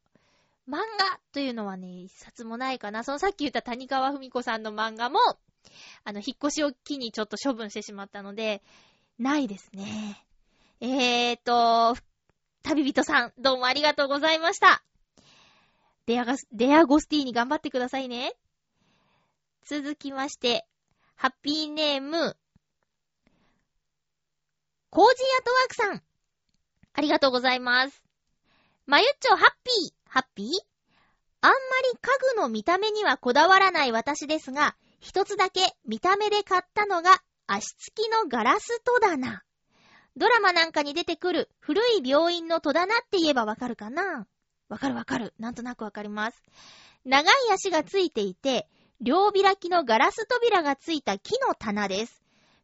[0.68, 3.04] 漫画というのはね、一冊もないかな。
[3.04, 5.20] そのさっき言った谷川文子さんの漫画も、
[6.04, 8.62] あの、引っ越しを機にちょっと処分してしまったので、
[9.20, 10.26] ないですね。
[10.80, 11.96] えーと、
[12.64, 14.84] 旅人さん、どうもありがとうございました。
[16.06, 18.34] デアガス、デアゴスティーに頑張ってくださいね。
[19.66, 20.66] 続きまして、
[21.16, 22.36] ハッピーネーム、
[24.90, 26.11] コージーアトワークさん。
[26.94, 28.04] ありがとうございます。
[28.86, 29.94] まゆっちょハッピー。
[30.10, 30.48] ハッピー？
[31.42, 31.56] あんま
[31.92, 39.42] り家具の見た目にはこだわらない私ですが、一つだけ見た目で買ったのが足つきのガラス戸棚。
[40.18, 44.28] ドラマなんかに出てくる古い病院の戸棚って言えばわかるかな？
[44.68, 45.34] わかるわかる。
[45.40, 46.44] なんとなくわかります。
[47.06, 48.68] 長い足がついていて、
[49.00, 52.21] 両開きのガラス扉がついた木の棚です。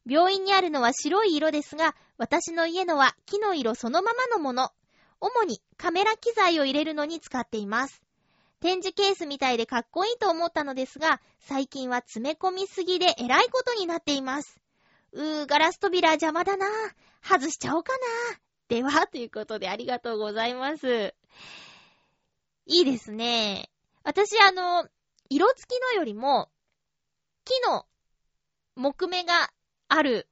[0.10, 4.72] 病院にあるのは白い色ですが、私の家のは木の色そのままのもの。
[5.20, 8.02] 主にカメラ機材を入れるのに使っています。
[8.60, 14.60] 展示ケースみたいでかっこいいと思ったのですが、最近は詰め込みすぎでえらいことになっています。
[15.12, 16.67] うー、ガラス扉邪魔だな。
[17.22, 18.00] 外しちゃおうかな。
[18.70, 21.13] では、ということでありがとうございます。
[22.65, 23.70] いいですね。
[24.04, 24.88] 私、あの、
[25.30, 26.50] 色付きのよりも、
[27.46, 27.86] 木の
[28.76, 29.50] 木目が
[29.88, 30.28] ある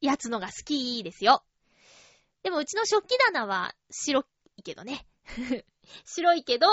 [0.00, 1.44] やつのが好きですよ。
[2.42, 4.24] でもうちの食器棚は白
[4.56, 5.06] いけどね。
[6.04, 6.66] 白いけど、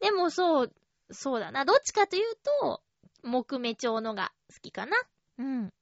[0.00, 0.74] でもそう、
[1.10, 1.64] そうだな。
[1.64, 2.82] どっちかというと、
[3.22, 4.96] 木目調のが好きかな。
[5.38, 5.72] うん。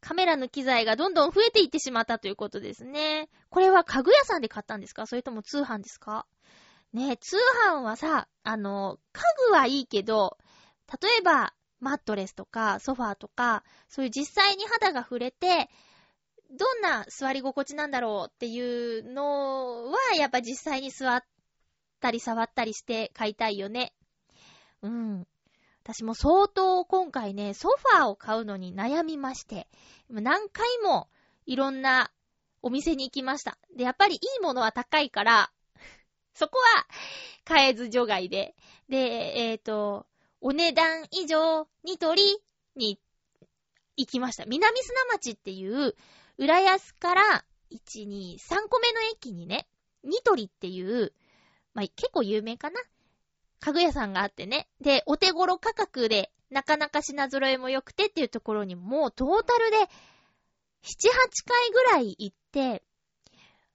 [0.00, 3.28] カメラの機材がどんどん増えていってしまったということですね。
[3.50, 5.06] これは家具屋さんで買ったんですか？
[5.06, 6.26] それとも通販ですか？
[6.92, 7.36] ね通
[7.68, 10.38] 販はさ、あの、家具はいいけど、
[11.02, 15.68] 例えば、マットレスとかソファーとか、そういう実際に肌が触れて、
[16.50, 21.22] どんな座り心地なんだろうっていうのは、やっぱ実際に座っ
[22.00, 23.92] たり触ったりして買いたいよね。
[24.82, 25.26] うん。
[25.82, 29.68] 私も相当今回ね、ソファーを買うのに悩みまして、
[30.10, 31.08] 何回も
[31.46, 32.10] いろんな
[32.62, 33.58] お店に行きました。
[33.76, 35.52] で、やっぱりいいものは高いから、
[36.34, 36.86] そこは
[37.44, 38.54] 買えず除外で。
[38.88, 38.96] で、
[39.36, 40.06] えっ、ー、と、
[40.48, 42.38] お値段以上に取り
[42.76, 43.00] に
[43.96, 44.44] 行きました。
[44.46, 45.96] 南砂町っていう
[46.38, 49.66] 浦安から、1、2、3個目の駅にね、
[50.04, 51.12] ニトリっていう、
[51.74, 52.80] まあ、結構有名かな
[53.58, 54.68] 家具屋さんがあってね。
[54.80, 59.88] で、お手頃価格で、なかなか品揃えも良くてっていうところにもうトータルで、7、8
[61.44, 62.84] 回ぐらい行って、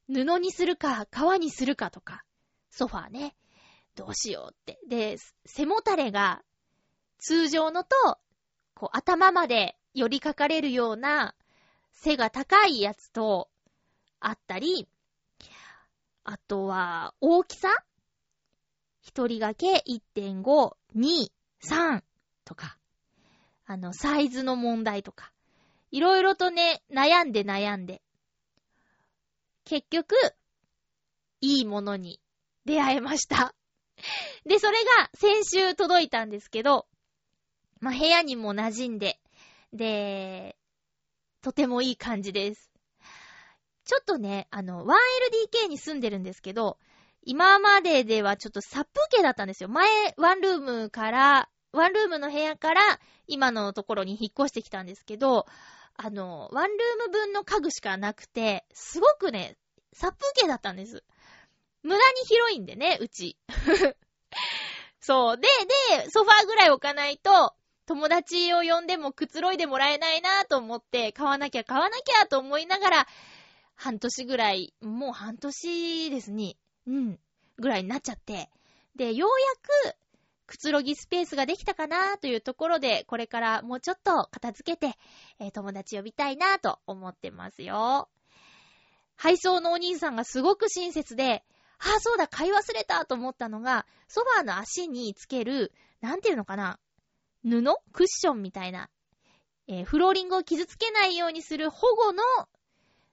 [0.07, 2.23] 布にするか、革にするかとか、
[2.69, 3.35] ソファーね、
[3.95, 4.79] どうしようって。
[4.87, 6.41] で、背もたれが、
[7.21, 7.95] 通常のと、
[8.73, 11.35] こう、頭まで寄りかかれるような
[11.91, 13.47] 背が高いやつと、
[14.19, 14.89] あったり、
[16.23, 17.69] あとは、大きさ
[19.01, 21.31] 一人掛け1.5、2、
[21.63, 22.03] 3
[22.43, 22.77] とか、
[23.67, 25.31] あの、サイズの問題とか、
[25.91, 28.01] いろいろとね、悩んで悩んで。
[29.63, 30.15] 結局、
[31.39, 32.19] いいものに
[32.65, 33.53] 出会えました。
[34.45, 36.87] で、それが先週届いたんですけど、
[37.81, 39.19] まあ、部屋にも馴染んで、
[39.73, 40.55] で、
[41.41, 42.71] とてもいい感じです。
[43.85, 46.77] ちょっとね、あの、1LDK に住んでるんですけど、
[47.23, 49.69] 今までではちょっと殺風景だったんですよ。
[49.69, 52.81] 前、ワンルームから、ワンルームの部屋から
[53.27, 55.47] 今のところに引っ越してきたんですけど、
[55.95, 59.57] あの、ワンルーム分の家具しかなくて、すごくね、
[59.93, 61.03] 殺風景だったんです。
[61.83, 63.37] 無駄に広いんでね、うち。
[64.99, 65.37] そう。
[65.37, 65.47] で、
[65.97, 67.55] で、ソファーぐらい置かないと、
[67.91, 73.07] 友達を呼んでもくつろいでもらえないなと思って、買わなきゃ買わなきゃと思いながら、
[73.75, 76.55] 半年ぐらい、もう半年ですね。
[76.87, 77.19] うん。
[77.57, 78.49] ぐらいになっちゃって。
[78.95, 79.29] で、よう
[79.85, 79.97] やく、
[80.47, 84.97] くつろぎスペースができたかなというところで、これからもうちょっと片付けて、
[85.39, 88.07] えー、友達呼びたいなと思ってますよ。
[89.17, 91.43] 配送のお兄さんがすごく親切で、
[91.77, 96.79] ああ、そうだ、買い忘れたと思ったのが、ソファーの足につける、なんていうのかな、
[97.43, 97.63] 布？
[97.93, 98.89] クッションみたいな、
[99.67, 102.23] えー、フローリングを傷つけないようにする保護の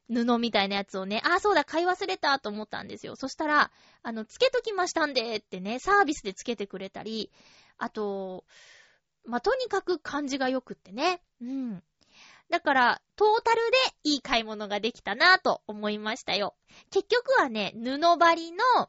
[0.09, 3.15] 布みたいなやつをね、あ、そうだ、買い忘れたと思ったんですよ。
[3.17, 3.71] そしたら、
[4.03, 7.31] あの、つけときましたんでってね、サービスでつけてくれたり、
[7.77, 8.45] あと、
[9.25, 11.21] まあ、とにかく感じが良くってね。
[11.43, 11.83] うん。
[12.49, 16.57] だから、トータルでいい買い物ができたなと思いましたよ。
[16.91, 18.89] 結局はね、布張りの、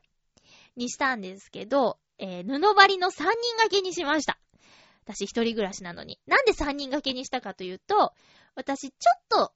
[0.78, 4.40] にしたんですけど、えー、布張りの3人掛けにしました。
[5.10, 6.20] 私一人暮らしなのに。
[6.28, 8.14] なんで3人掛けにしたかというと、
[8.56, 9.54] 私ちょっと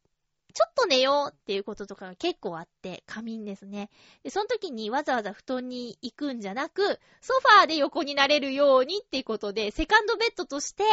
[0.53, 3.89] ちょっと寝ようっていうこととかが結構あって、仮眠ですね。
[4.23, 10.83] で、その時にわざわざ布団に行くんじゃなく、ソファーで横になれるようにっていうことで、セカンドベッドとして、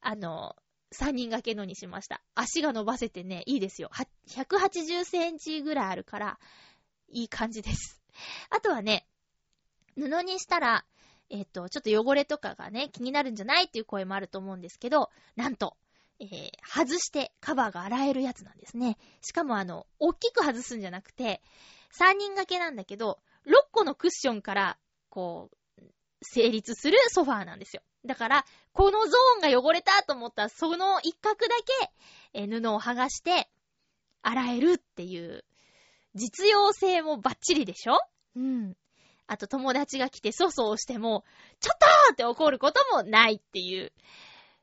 [0.00, 0.54] あの、
[0.92, 2.22] 3人掛けのにしました。
[2.36, 3.90] 足が伸ばせてね、いいですよ。
[4.28, 6.38] 180センチぐらいあるから、
[7.08, 8.00] いい感じです。
[8.48, 9.06] あとはね、
[9.96, 10.84] 布にしたら、
[11.30, 15.76] えっ、と、ちょっと汚れとかがね、気になるんじゃないっていう声もあると思うんですけど、なんと、
[16.18, 18.98] えー、外してカバーが洗えるやつなんですね。
[19.22, 21.40] しかもあの、大きく外すんじゃなくて、
[21.98, 25.84] 3人掛けなんだけど、6個のクッションから、こう、
[26.22, 27.82] 成立するソファーなんですよ。
[28.04, 31.90] だから、このゾーンが汚れたと思ったら、その一角だけ、
[32.34, 33.48] えー、布を剥がして、
[34.22, 35.44] 洗えるっていう、
[36.14, 37.98] 実用性もバッチリでしょ？
[38.36, 38.76] うん。
[39.30, 41.24] あと友達が来て粗相しても、
[41.60, 43.92] ちょっとーって怒ることもないっていう、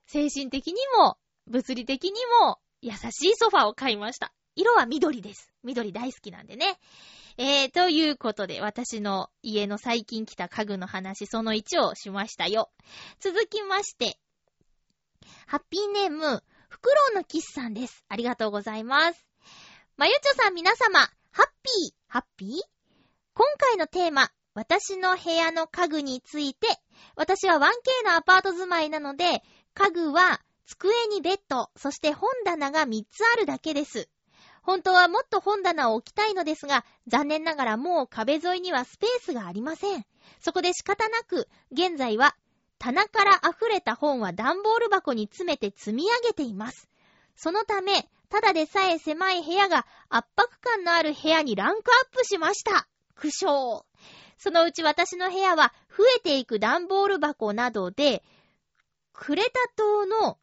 [0.08, 4.34] 精神的にも物理的にも優しいソファを買いました。
[4.58, 5.54] 色は緑です。
[5.64, 6.80] 緑大好きなんでね。
[7.38, 12.70] えー、ということで、私の家の最近来た家具の話、その1をしましたよ。
[13.22, 14.20] 続きまして、
[15.46, 18.04] ハッピーネーム、フクロウのキスさんです。
[18.10, 19.26] ありがとうございます。
[19.96, 21.00] まゆちょさん皆様、
[21.32, 22.50] ハッピー、ハッピー？
[23.34, 26.68] 今回のテーマ、私の部屋の家具について、
[27.16, 27.62] 私は 1K
[28.04, 29.44] のアパート住まいなので、
[29.76, 34.10] 家具は机にベッド、そして本棚が3つあるだけです。
[34.64, 40.04] 本当はもっと本棚を置きたいのですが、残念ながらもう壁沿いにはスペースがありません。
[40.40, 42.36] そこで仕方なく、現在は
[42.80, 46.90] 棚から溢れた本は段ボール箱に詰めて積み上げています。
[47.36, 52.88] そのため、ただでさえ狭い部屋が圧迫感のある部屋にランクアップしました。
[53.14, 53.84] 苦笑。
[54.38, 58.24] そのうち私の部屋は増えていく段ボール箱などで、
[59.14, 60.38] クレタ島の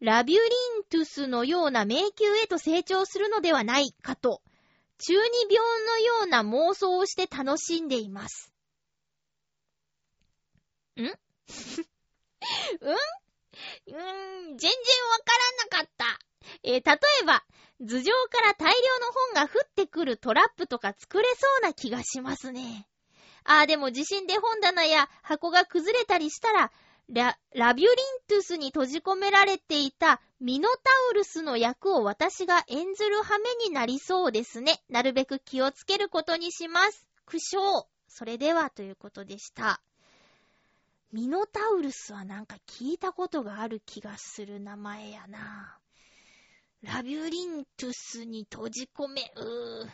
[0.00, 0.42] ラビュリ
[0.80, 4.42] ントゥスのような迷宮へと成長するのではないかと、
[4.98, 8.52] 中二病のような妄想をして楽しんでいます。
[10.96, 11.00] ん？
[11.04, 11.10] うん？
[11.10, 14.02] うー
[14.52, 15.32] ん全然わか
[15.70, 16.18] らなかった。
[16.62, 17.44] えー、例えば、
[17.80, 22.86] 頭上から大量の本が降ってくるトラップとか作れそうな気がしますね。
[23.44, 26.72] ああ、でも地震で本棚や箱が崩れたりしたら、
[27.08, 27.96] ラ、ラビュリン
[28.28, 34.82] トゥスに閉じ込められていたミノタウルスの役を私が演ずる羽目になりそうですね。
[34.88, 37.06] なるべく気をつけることにします。
[37.26, 37.84] 苦笑。
[38.08, 39.82] それではということでした。
[41.12, 45.78] ミノタウルスはなんか聞いたことがある気がする名前やな。
[46.82, 49.88] ラビュリントゥスに閉じ込め、うーん、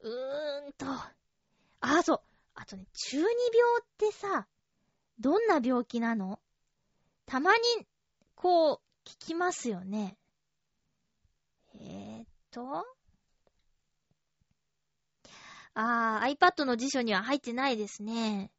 [0.00, 0.86] うーんと。
[1.80, 2.20] あ、そう。
[2.54, 3.30] あとね、中二病
[3.80, 4.46] ってさ、
[5.18, 6.40] どんな病気なの？
[7.26, 7.58] たまに、
[8.34, 10.16] こう、聞きますよね。
[11.74, 12.84] えー、っと？
[15.74, 18.50] あー、iPad の辞書には入ってないですね。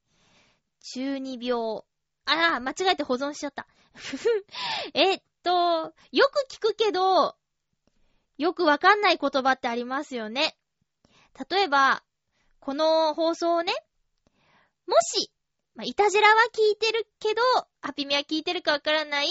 [0.94, 1.84] 中二病。
[2.26, 3.68] あー、間違えて保存しちゃった。
[4.94, 7.36] えっと、よく聞くけど、
[8.38, 10.58] よくわかんない言葉ってありますよね。
[11.50, 12.04] 例えば、
[12.62, 13.74] この放送をね、
[14.88, 15.32] もし、
[15.76, 17.42] まあ、いたじらは聞いてるけど、
[17.82, 19.28] ハピメは聞いてるかわからない、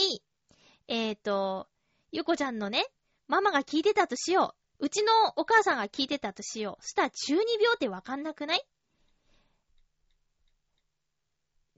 [0.89, 1.69] えっ、ー、と、
[2.11, 2.85] ゆこちゃんのね、
[3.29, 4.87] ママが聞いてたとしよう。
[4.87, 6.83] うちのお母さんが聞いてたとしよう。
[6.83, 8.67] そしたら中二病ってわかんなくない？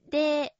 [0.09, 0.55] で、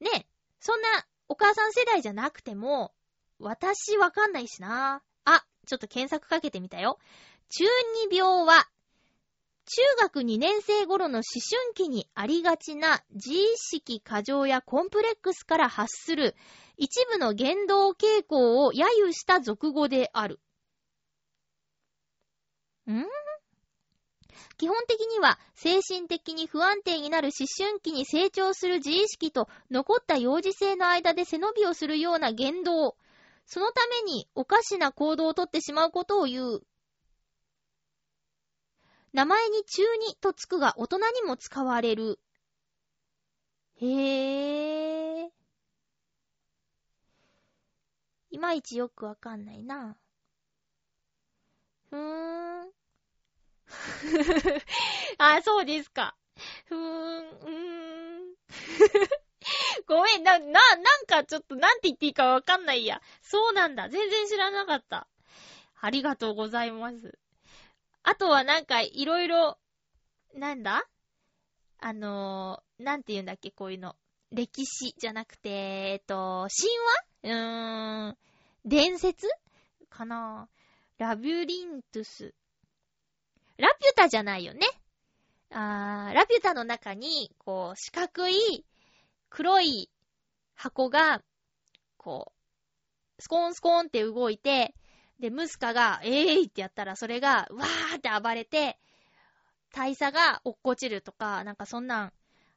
[0.00, 0.26] ね、
[0.58, 0.88] そんな
[1.28, 2.92] お母さん世代じゃなくても、
[3.38, 5.02] 私わかんないしな。
[5.24, 6.98] あ、ちょっと検索かけてみたよ。
[7.50, 7.64] 中
[8.08, 8.68] 二病は、
[9.66, 16.36] 中学2年生頃の思春期にありがちな自意識過剰やコンプレックスから発する
[16.76, 20.40] 一部の言動傾向を揶揄した俗語である。
[22.90, 23.06] ん？
[24.56, 32.96] 基本的には精神的に不安定になる思春期に成長する自意識と残った幼児性の間で背伸びをするような言動、
[33.46, 36.62] そのためにおかしな行動をとってしまうことを言う。
[39.14, 42.18] 名前に中二とつくが大人にも使われる。
[43.80, 45.30] へぇー。
[48.32, 49.96] いまいちよくわかんないな。
[51.90, 52.72] ふーん。
[55.18, 56.16] あ、そうですか。
[56.64, 58.34] ふーん、うーん。
[59.86, 63.00] ごめん、な、な、なんかちょっとなんて言っていいかわかんないや。
[63.22, 63.88] そうなんだ。
[63.88, 65.06] 全然知らなかった。
[65.80, 67.16] ありがとうございます。
[68.06, 69.58] あとはなんかいろいろ、
[70.34, 70.84] なんだ？
[71.78, 73.96] あのー、なんて言うんだっけ、こういうの。
[74.30, 76.48] 歴史じゃなくて、えっと、
[77.22, 77.34] 神話？
[77.34, 78.16] うーん、
[78.64, 79.26] 伝説？
[79.88, 80.48] かな
[80.98, 82.34] ラビュリントゥス。
[83.56, 84.60] ラピュタじゃないよね。
[85.50, 88.66] あー、ラピュタの中に、こう、四角い、
[89.30, 89.90] 黒い
[90.54, 91.22] 箱が、
[91.96, 92.32] こ
[93.18, 94.74] う、スコーンスコーンって動いて、
[95.20, 98.78] で、ムスカが、えーいってやったら、それが、わーって暴れて、
[99.72, 102.12] 大佐が落っこちるとか、なんかそんなん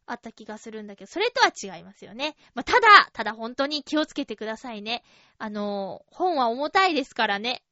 [0.06, 2.36] あった気がするんだけど、それとは違いますよね。
[2.54, 5.04] まあ、ただ、ただ本当に気をつけてくださいね。
[5.38, 7.64] あのー、本は重たいですからね。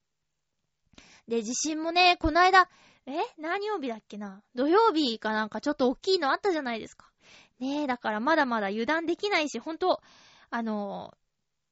[1.27, 2.69] で、地震もね、この間、
[3.07, 4.41] え何曜日だっけな？
[4.55, 7.11] 土曜日かなんかちょっと大きいのあったじゃないですか。
[7.59, 10.01] ねえ、だからまだまだ油断できないし、ほんと、
[10.49, 11.13] あの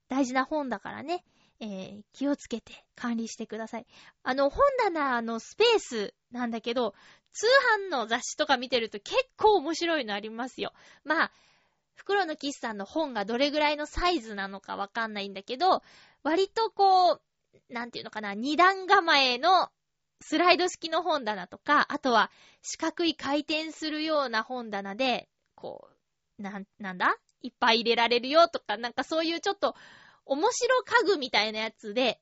[0.09, 1.23] ー、大事な本だからね、
[1.65, 3.85] えー、気をつけて管理してください。
[4.23, 6.93] あの、本棚のスペースなんだけど、
[7.31, 7.47] 通
[7.87, 10.73] 販の雑誌とか見てると結構面白いのありますよ。
[11.05, 11.31] まあ、
[11.95, 15.83] 袋のキスさんの本がどれぐらいのサイズなのかわかんないんだけど、
[16.21, 17.21] 割とこう、
[17.69, 19.69] なんていうのかな、二段構えの
[20.19, 22.29] スライド式の本棚とか、あとは
[22.61, 25.89] 四角い回転するような本棚で、こ
[26.37, 27.15] う、な、なんだ？
[27.41, 29.75] いっぱい入れられるよとか、なんかそういうちょっと
[30.25, 32.19] 面白家具みたいなやつで、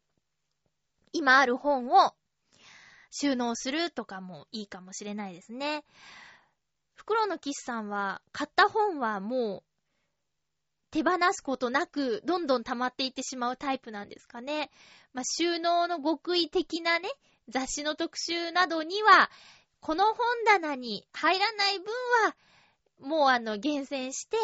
[1.13, 2.13] 今ある本を
[3.11, 5.83] 収納するとかもいいかもしれないですね。
[6.93, 9.63] 袋の騎士さんは、買った本はもう
[10.91, 14.69] 手放すことなく、どんどん溜まっていってしまうタイプなんですかね。
[15.13, 17.09] まあ、収納の極意的なね、
[17.47, 19.31] 雑誌の特集などには、
[19.79, 21.85] この本棚に入らない分
[22.25, 22.35] は、
[22.99, 24.37] もうあの、厳選して、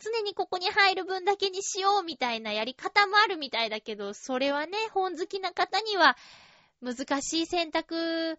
[0.00, 6.16] 常にここに入る分だけにしようみたいなやり方もあるみたいだけど、それはね、本好きな方には
[6.80, 8.38] 難しい選択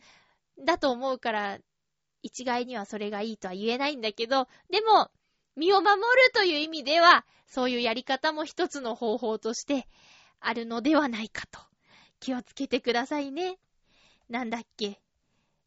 [0.60, 1.60] だと思うから、
[2.24, 5.10] 一概にはそれがいいとは言えないんだけど、でも、
[5.56, 6.02] 身を守る
[6.34, 9.88] という意味では、そういうやり方も一つの方法として
[10.40, 11.60] あるのではないかと。
[12.20, 13.58] 気をつけてくださいね。
[14.30, 15.02] なんだっけ？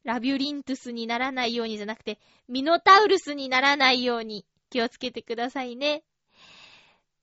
[0.05, 2.19] ラビュリントゥスにならないようにじゃなくて、
[2.49, 6.03] ミノタウルスにならないように気をつけてくださいね。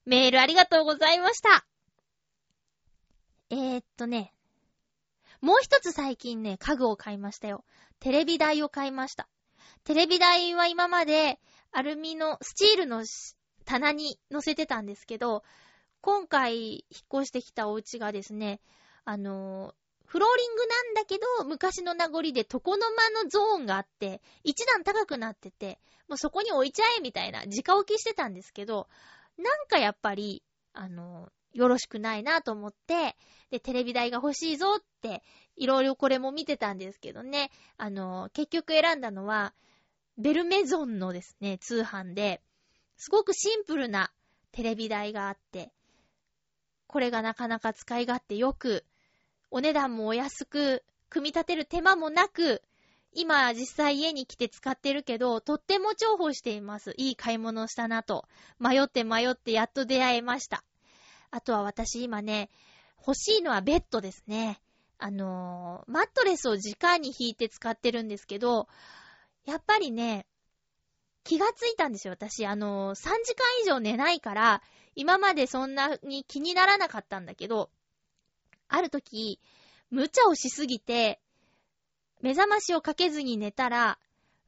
[0.06, 1.66] メールありがとうございました。
[3.50, 4.34] えー、っとね、
[5.42, 7.66] もう一つ最近ね、家具を買いましたよ。
[8.00, 9.28] テレビ台を買いました。
[9.84, 11.42] テレビ台は今まで
[11.74, 13.04] アルミの、スチールの
[13.66, 15.44] 棚に乗せてたんですけど、
[16.00, 18.62] 今回引っ越してきたお家がですね、
[19.04, 19.76] あの
[20.12, 28.90] フローリングなんだけど、昔の名残で床の間のゾーンがあって、一段高くなってて、もうそこに置いちゃえみたいな、直置きしてたんですけど、
[29.38, 30.44] なんかやっぱり、
[30.74, 33.16] あの、よろしくないなと思って、
[33.52, 35.24] で、テレビ台が欲しいぞって、
[35.56, 39.54] いろいろこれも見てたんですけどね、あの、結局選んだのは、
[40.18, 42.42] ベルメゾンのですね、通販で、
[42.98, 44.12] すごくシンプルな
[44.52, 45.72] テレビ台があって、
[46.88, 48.84] これがなかなか使い勝手よく、
[49.52, 52.64] お値段もお安く、組み立てる手間もなく、
[53.14, 56.94] 今実際家に来て使ってるけど、とっても重宝しています。
[56.96, 58.26] いい買い物をしたなと。
[58.60, 60.64] 迷って迷ってやっと出会えました。
[61.30, 62.50] あとは私今ね、
[63.06, 64.62] 欲しいのはベッドですね。
[64.98, 68.70] あのー、マットレスを直に引いて使ってるんですけど、
[69.46, 70.26] やっぱりね、
[71.26, 72.46] 気がついたんですよ、私。
[72.46, 74.62] あのー、3時間以上寝ないから、
[74.96, 77.70] 今までそんなに気にならなかったんだけど、
[78.72, 79.40] ある時、
[79.90, 81.20] 無茶をしすぎて、
[82.22, 84.00] 目覚ましをかけずに寝たら、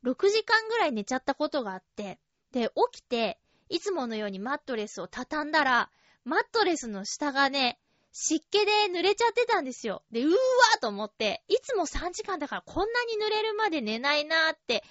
[0.04, 2.20] 6時間ぐらい寝ちゃったことがあって、
[2.52, 3.38] で、起きて、
[3.70, 5.90] いつものようにマットレスを畳んだら、
[6.24, 7.80] マットレスの下がね、
[8.14, 10.04] 湿気で濡れちゃってたんですよ。
[10.12, 14.84] で、うーわーと思って、いつも3時間だからこんなに濡れるまで寝ないなーって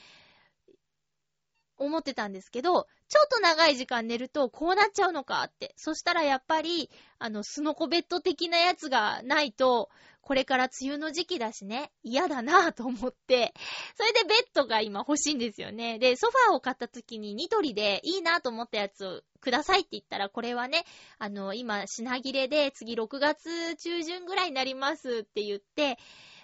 [1.79, 5.75] 思ってたんですけど、ちょっと長い時間寝るとこうなっちゃうのかって。
[5.77, 6.89] そしたらやっぱり、
[7.19, 9.91] あの、スノコベッド的なやつがないと、
[10.23, 13.53] これから梅雨の時期だしね、嫌だなぁと思って、
[13.99, 15.99] それでベッドが今欲しいんですよね。
[15.99, 20.87] で、ソファーを買った時にニトリでいいなぁと思ったやつをくださいって言ったら、これはね、
[21.19, 25.99] あの、今品切れで次6月中旬ぐらいになりますって言って、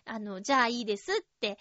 [0.05, 1.59] あの、じゃあいいですって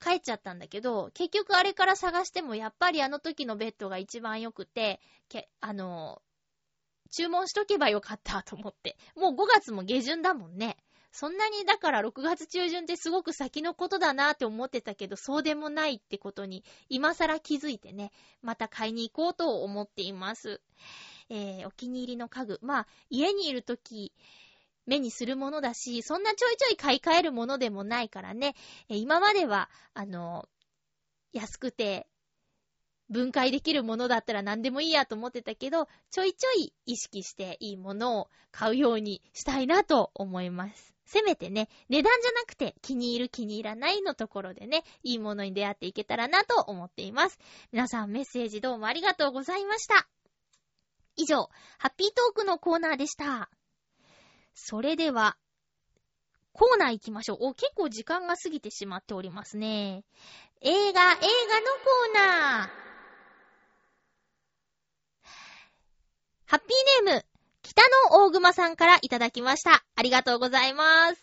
[0.00, 6.22] 帰っちゃったんだけど、結局あれから探してもやっぱりあの時のベッドが一番良くて、け、あの、
[7.10, 8.96] 注文しとけばよかったと思って。
[9.16, 10.76] もう5月も下旬だもんね。
[11.12, 20.60] そんなにだから6月中旬ってすごく先のことだなって思ってたけど、そうでもないってことに今更気づいてね、また買いに行こうと思っています。
[21.28, 22.58] えー、お気に入りの家具。
[22.62, 24.12] まあ、家にいるとき、
[24.90, 28.56] 目にするものだし、そんなちょいちょい買い替えるものでもないからね、
[28.88, 30.48] 今までは、あの、
[31.32, 32.08] 安くて、
[33.08, 40.92] 分解できるものだったら何でもいいやと思ってたけど、ちょいちょい意識していいものを買うようにしたいなと思います。
[41.04, 47.38] せめてね、値段じゃなくて気に入る気に入らないのところでね、いいものに出会っていけたらなと思っています。
[47.72, 50.08] 皆さんメッセージどうもありがとうございました。
[51.16, 53.50] 以上、ハッピートークのコーナーでした。
[54.54, 55.36] それでは、
[56.52, 57.38] コーナー行きましょう。
[57.40, 60.04] お、結構時間が過ぎてしまっておりますね。
[60.60, 62.90] 映画、映画のコーナー。
[66.46, 67.26] ハッピーネーム、
[67.62, 69.84] 北の大熊さんからいただきました。
[69.94, 71.22] ありがとうございます。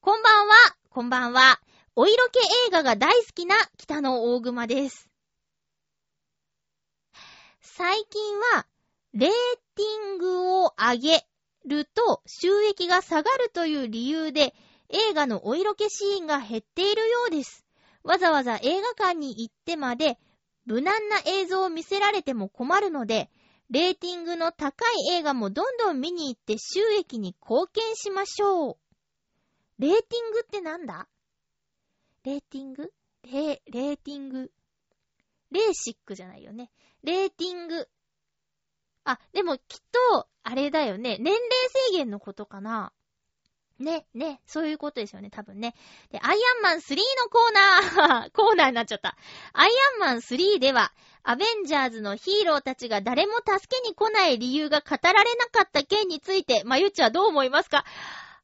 [0.00, 0.54] こんばんは、
[0.88, 1.60] こんばんは。
[1.96, 5.10] お色気映画が大好きな北の大熊です。
[7.60, 8.66] 最近は、
[9.12, 9.30] レー
[9.74, 11.26] ティングを上げ
[11.66, 14.54] ると収益が下がるという理由で
[14.88, 17.64] 映画のお色気シーンが減っているようです。
[18.02, 20.18] わざわざ映画館に行ってまで
[20.64, 23.30] 無難な映像を見せられても困るので、
[23.70, 28.76] レーティングの高い映画もどんどん見に行って収益に貢献しましょう。
[29.78, 31.08] レーティングってなんだ？
[32.24, 32.92] レーティング？
[33.24, 34.50] レー、レーティング？
[35.52, 36.70] レーシックじゃないよね。
[37.02, 37.88] レーティング。
[39.04, 39.64] あ、でもきっ
[40.12, 41.16] と、あれだよね。
[41.18, 41.40] 年齢
[41.90, 42.92] 制限のことかな。
[43.78, 45.74] ね、ね、そういうことですよね、多分ね。
[46.10, 49.16] で、アイアンマン3のコーナー コーナーになっちゃった。
[49.54, 50.92] アイアンマン3では、
[51.22, 57.84] アベンジャーズのヒーローたちが誰も助けに来ない理由が語られなかった件について、まゆちはどう思いますか？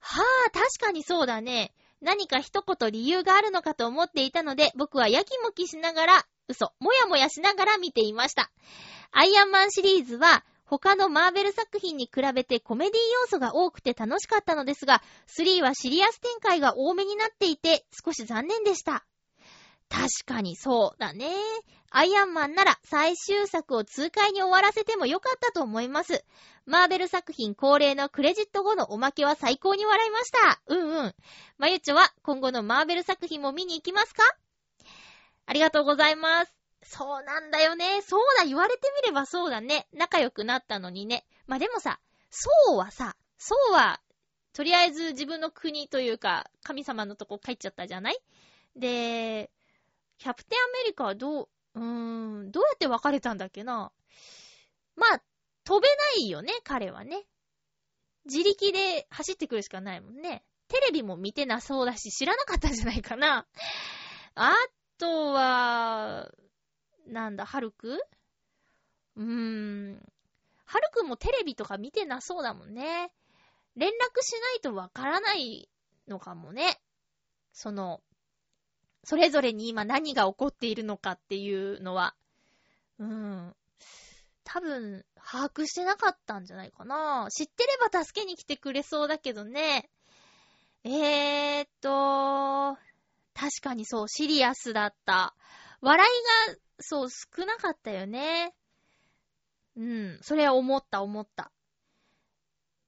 [0.01, 1.75] はあ、確かにそうだね。
[2.01, 8.51] 何か一言理由があるのかと思っていたので、僕はやきもきしながら、嘘、もやもやしながら見ていました。
[9.13, 15.03] アイアンマンシリーズは、他のマーベル作品に比べてコメディ要素が多くて楽しかったのですが、
[15.39, 19.05] 3はシリアス展開が多めになっていて少し残念でした。
[19.89, 21.33] 確かにそうだね。
[21.91, 26.25] アイアンマンなら最終作を痛快に終わらせてもよかったと思います。
[26.67, 30.61] マーベル作品恒例のクレジット後のおまけは最高に笑いました。
[30.67, 31.15] うんうん。
[31.59, 34.23] まゆちょは今後のマーベル作品も見に行きますか？
[35.47, 36.53] ありがとうございます。
[36.83, 38.03] そうなんだよね。
[38.03, 39.87] そうだ、言われてみればそうだね。
[39.93, 41.25] 仲良くなったのにね。
[41.47, 44.01] まあ、でもさ、そうはさ、そうは、
[44.53, 48.19] とりあえず自分の国というか、神様のとこ帰っちゃったじゃない？
[48.77, 49.51] で、
[50.19, 51.83] キャプテンアメリカはどう、うー
[52.45, 53.93] ん、どうやって別れたんだっけな。
[54.97, 55.23] まあ、
[55.65, 55.89] 飛べ
[56.19, 57.27] ないよね、彼はね。
[58.25, 60.45] 自力で走ってくるしかないもんね。
[60.69, 63.47] テレビも見てなそうだし、知らなかったんじゃないかな。
[64.35, 64.55] あ
[64.99, 66.31] とは、
[67.07, 68.01] なんだ、ハルク？
[69.17, 70.13] うーん。
[70.65, 73.13] ハルクもテレビとか見てなそうだもんね。
[73.77, 75.69] 連絡しないとわからない
[76.09, 76.81] のかもね。
[77.53, 78.03] その、
[79.07, 82.17] それぞれに今何が起こっているのかっていうのは。
[82.99, 83.55] うん。
[84.43, 87.29] 多分、把握してなかったんじゃないかな。
[87.31, 89.89] 知ってれば助けに来てくれそうだけどね。
[90.83, 92.77] えーっと、
[93.33, 95.37] 確かにそう、シリアスだった。
[95.81, 98.57] 笑いが、そう、少なかったよね。
[99.77, 101.53] うん、それは思った思った。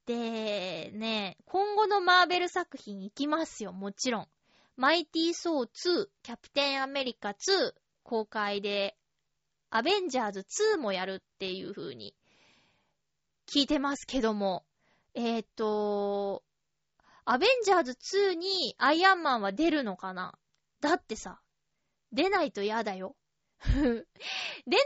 [0.05, 4.27] で、ね、今後のマーベル作品行きますよ、もちろん。
[4.79, 8.95] マイティー・ソー2、キャプテン・アメリカ2、公開で、
[9.69, 10.45] アベンジャーズ
[10.77, 12.15] 2もやるっていう風に
[13.45, 14.63] 聞いてますけども、
[15.15, 16.45] えっ、ー、と、
[17.25, 17.97] アベンジャーズ
[18.31, 20.39] 2にアイアンマンは出るのかな？
[20.79, 21.41] だってさ、
[22.13, 23.17] 出ないと嫌だよ。
[23.67, 24.05] 出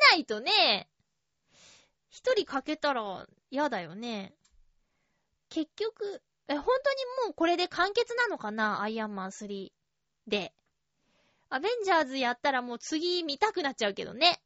[0.10, 0.90] ないとね、
[2.10, 4.34] 一人かけたら嫌だよね。
[5.50, 8.82] 結局、え、本当にもうこれで完結なのかな？
[8.82, 9.72] アイアンマン3
[10.28, 10.54] で。
[11.50, 14.42] アベンジャーズやったらもう次見たくなっちゃうけどね。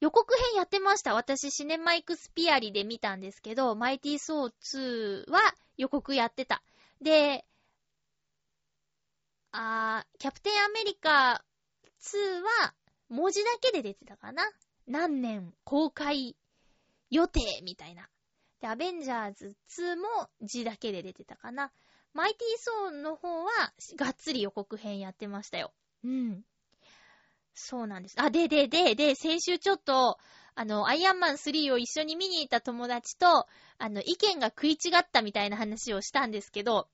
[0.00, 1.14] 予告編やってました。
[1.14, 4.52] 私、シネマイクスピアリで見たんですけど、マイティーソー
[5.26, 5.40] 2は
[5.76, 6.62] 予告やってた。
[7.00, 7.44] で、
[9.52, 11.44] あー、キャプテンアメリカ
[12.02, 12.74] 2は
[13.08, 14.42] 文字だけで出てたかな
[14.86, 16.36] 何年公開
[17.10, 18.08] 予定みたいな。
[18.60, 20.04] で、アベンジャーズ2も
[20.42, 21.70] 字だけで出てたかな。
[22.14, 23.50] マイティーソーの方は
[23.96, 25.72] がっつり予告編やってましたよ。
[26.04, 26.42] うん。
[27.54, 28.14] そうなんです。
[28.18, 30.18] あ、で、で、で、で、先週ちょっと、
[30.54, 33.46] あの、アイアンマン3を一緒に見に行った友達と、
[33.78, 36.88] あの、意見が食い違ったみたいな話をしたんですけど、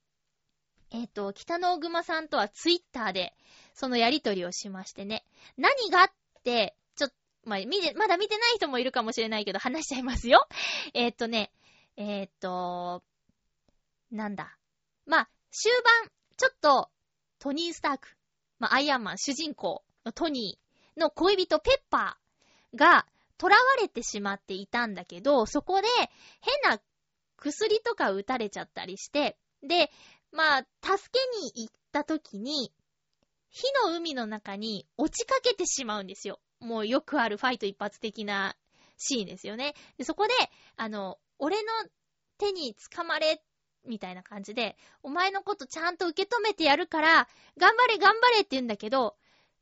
[0.90, 3.34] えっ、ー、と、北野小熊さんとはツイッターで、
[3.74, 5.24] そのやりとりをしましてね。
[5.56, 6.10] 何がっ
[6.44, 10.46] て、ちょっと、まあ、見て、まだ見てない人もいるかもしれないけど、話しちゃいますよ。
[10.94, 11.52] えっ、ー、とね、
[11.96, 13.02] えっ、ー、と、
[14.10, 14.59] なんだ？
[15.11, 15.72] まあ、終
[16.04, 16.88] 盤、ちょっと、
[17.40, 18.08] トニー・スターク、
[18.61, 23.06] まあ、アイアンマン主人公のトニーの恋人ペッパーが
[23.40, 25.88] 囚われてしまっていたんだけど、そこで
[26.40, 26.80] 変な
[27.36, 29.36] 薬とか打たれちゃったりして、
[29.66, 29.90] で、
[30.30, 32.72] まあ、助けに行った時に、
[33.50, 36.38] 火の海の中に落ちかけてしまうんですよ。
[36.61, 38.54] もうよくあるファイト一発的な
[38.96, 39.74] シーンですよね。
[39.98, 40.34] でそこで、
[40.76, 41.72] あの、俺の
[42.38, 43.42] 手に掴まれ、
[43.86, 47.28] みたいな感じで、お前のことちゃんと受け止めてやるから、
[47.58, 49.16] 頑張れ頑張れって言うんだけど、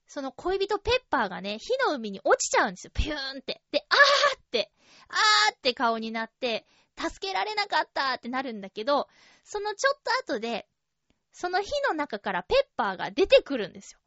[0.07, 2.91] その恋人ペッパーがね、火の海に落ちちゃうんですよ。
[2.95, 3.61] ピューンって。
[3.71, 4.73] で、あーって、
[5.09, 6.67] あーって顔になって、
[6.99, 9.09] 助けられなかったってなるんだけど、
[9.45, 9.95] そのちょっ
[10.27, 10.67] と後で、
[11.33, 14.01] その火の中からペッパーが出てくるんですよ。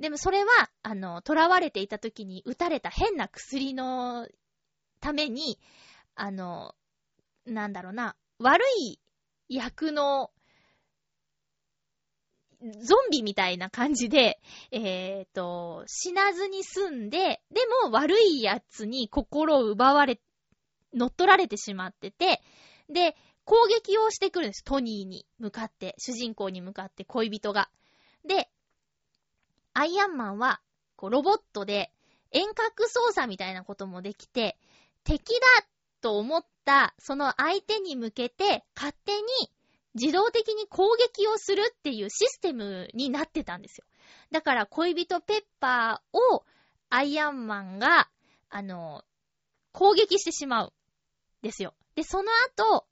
[0.00, 4.26] でもそれは、あの、囚われていた時に打たれた変な薬の
[5.00, 5.58] ために、
[6.14, 6.74] あの、
[7.46, 8.98] なんだろうな、悪い
[9.48, 10.30] 役の、
[12.60, 14.40] ゾンビみたいな感じで、
[14.70, 20.20] えっ、ー、と、死なずに済んで、でも悪い奴に心を奪われ、
[20.94, 22.42] 乗っ取られてしまってて、
[22.88, 24.64] で、攻撃をしてくるんです。
[24.64, 27.70] トニーに向かって、主人公に向かって恋人が。
[28.24, 28.48] で、
[29.74, 30.60] アイアンマンは、
[30.96, 31.92] こう、ロボットで
[32.32, 34.58] 遠隔操作みたいなこともできて、
[35.04, 35.46] 敵だ
[36.00, 36.44] と思っ
[36.98, 39.22] その相手に向けて勝手に
[39.94, 43.84] 自動的に攻撃をするっていうシステムになってたんですよ。
[44.30, 46.44] だから恋人ペッパーを
[46.90, 48.08] アイアンマンが、
[48.50, 49.04] あの、
[49.72, 50.72] 攻撃してしまう。
[51.42, 51.74] ですよ。
[51.94, 52.86] で、その後、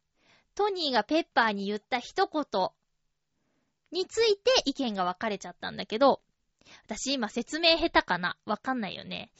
[0.54, 2.68] トニーがペッパーに言った一言
[3.90, 6.20] について意見が分かれちゃったんだけど、
[6.84, 8.36] 私今説明下手かな？
[8.46, 9.30] わかんないよね。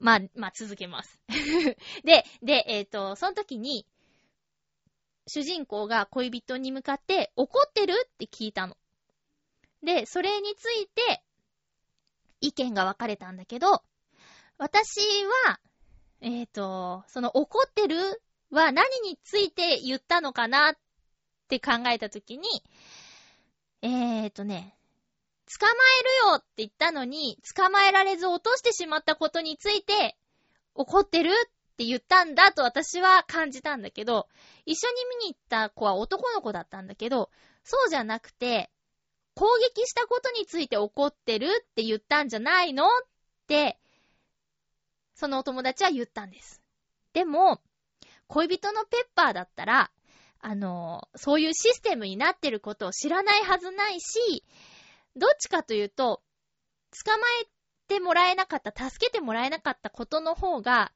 [0.00, 1.18] まあ、まあ続けます。
[2.04, 3.86] で、で、えっ、ー、と、その時に、
[5.26, 8.76] 主人公が恋人に向かって怒ってるって聞いたの。
[9.82, 11.22] で、それについて
[12.40, 13.82] 意見が分かれたんだけど、
[14.56, 15.00] 私
[15.46, 15.60] は、
[16.20, 20.76] えっ、ー、と、その怒ってるは何について言ったのかなっ
[21.48, 22.48] て考えたときに、
[23.82, 24.77] えーとね、
[25.48, 30.16] 捕まえるよって言ったのに、捕まえられず落としてしまったことについて、
[30.74, 34.28] 怒ってるって言ったんだと私は感じたんだけど、
[34.66, 37.30] 一緒に見に行った子は男の子だったんだけど、
[37.64, 38.70] そうじゃなくて、
[39.34, 42.88] 攻撃したことについて怒ってるって言ったんじゃないのっ
[43.46, 43.78] て、
[45.14, 46.60] そのお友達は言ったんです。
[47.12, 47.60] でも、
[48.26, 49.90] 恋人のペッパーだったら、
[50.40, 54.44] あの、そういうシステムになってることを知らないはずないし、
[55.18, 56.22] どっちかというと、
[57.04, 57.48] 捕まえ
[57.88, 60.92] てもらえなかった、助けてもらえなかったことの方が、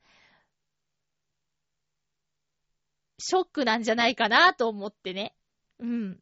[3.18, 5.34] ショックなんじゃないかなと思ってね。
[5.78, 6.20] うん。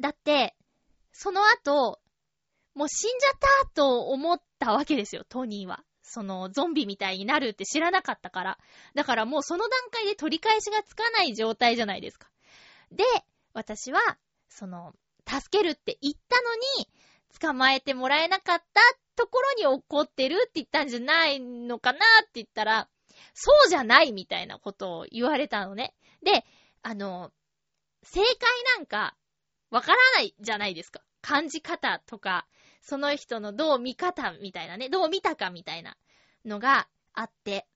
[0.00, 0.56] だって、
[1.12, 2.00] その後、
[2.74, 5.84] もう死んじゃったと思ったわけですよ、トニーは。
[6.02, 8.58] その、ゾンビみたいになるって知らなかったから。
[8.94, 12.30] だからもうその段階で取り返しがつかない状態じゃないですか。
[12.92, 13.04] で、
[13.52, 14.00] 私は、
[14.48, 14.94] その、
[15.28, 16.88] 助けるって言ったのに、
[17.40, 18.80] 捕まえてもらえなかった
[19.14, 22.88] ところに怒ってるって言ったんじゃないのかなって言ったら、
[23.34, 25.94] そうじゃないみたいなことを言われたのね。
[26.22, 26.44] で、
[26.82, 27.30] あの、
[28.02, 28.26] 正解
[28.76, 29.16] なんか、
[29.70, 31.02] わからないじゃないですか。
[31.20, 32.46] 感じ方とか、
[32.80, 35.96] その人のどう見方みたいなね、どう見たかみたいな
[36.44, 37.66] のがあって、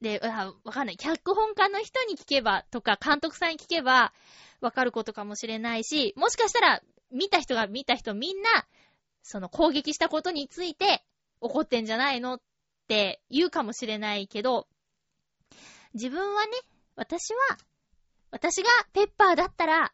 [0.00, 0.20] で、
[0.64, 0.96] わかんない。
[0.96, 4.12] 脚本家の人に聞けばとか、監督さんに聞けば、
[4.60, 8.66] わかることかもしれないし、もしかしたら、見た人が見た人みんな、
[9.22, 11.04] その攻撃したことについて
[11.40, 12.40] 怒ってんじゃないのっ
[12.86, 14.66] て言うかもしれないけど、
[15.94, 16.52] 自分はね、
[16.96, 17.58] 私は、
[18.30, 19.92] 私がペッパーだったら、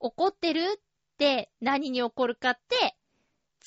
[0.00, 0.80] 怒ってるっ
[1.16, 2.96] て何に怒るかって、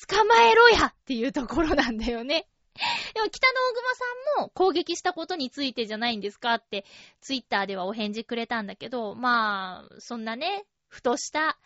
[0.08, 2.46] 捕まえろやっていうところなんだよね。
[3.14, 4.04] でも北の大熊さ
[4.40, 6.84] んも攻撃したことについてじゃないんですかって、
[7.20, 11.58] ツイッターではお返事くれたんだけど、まあ、そんなね、ふとした、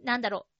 [0.00, 0.58] なんだろう、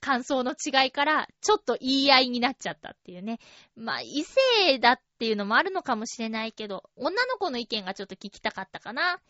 [0.00, 3.38] 感想の違いから、ちょっと言い合いになっちゃったっていうね。
[3.76, 9.20] まあ、異性だっていうのもあるのかもしれないけど、女の子の意見がちょっと聞きたかったかな。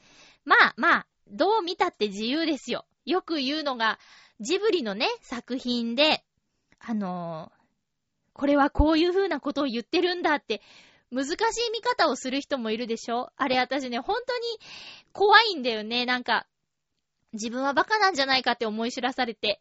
[0.44, 2.86] まあまあ、どう見たって自由ですよ。
[3.04, 3.98] よく言うのが、
[4.38, 6.24] ジブリのね、作品で、
[6.78, 7.59] あのー、
[8.40, 10.62] これはこういう風なことを言ってるんだって、
[11.12, 11.36] 難しい
[11.72, 13.28] 見方をする人もいるでしょ？
[13.36, 14.44] あれ私ね、本当に
[15.12, 16.06] 怖いんだよね。
[16.06, 16.46] なんか、
[17.34, 19.60] 自分はバカなんじゃないかって思い知らされて。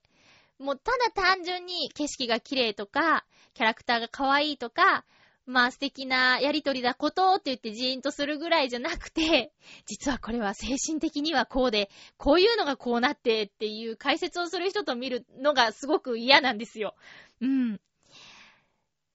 [0.60, 5.04] もうただ単純に景色が綺麗とか、キャラクターが可愛いとか、
[5.46, 9.52] まあ素敵なやりとりだことって言ってジーンとするぐらいじゃなくて、
[9.88, 16.96] 実はこれは精神的にはこうで、こういうのがこうなってっていう解説をする人と見るのがすごく嫌なんですよ。
[17.42, 17.82] うん。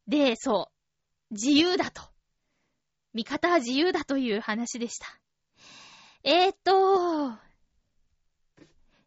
[0.07, 0.71] で、そ
[1.31, 1.35] う。
[1.35, 2.03] 自由だと。
[3.13, 5.07] 見方は自由だという話でした。
[6.23, 7.33] えー、っと、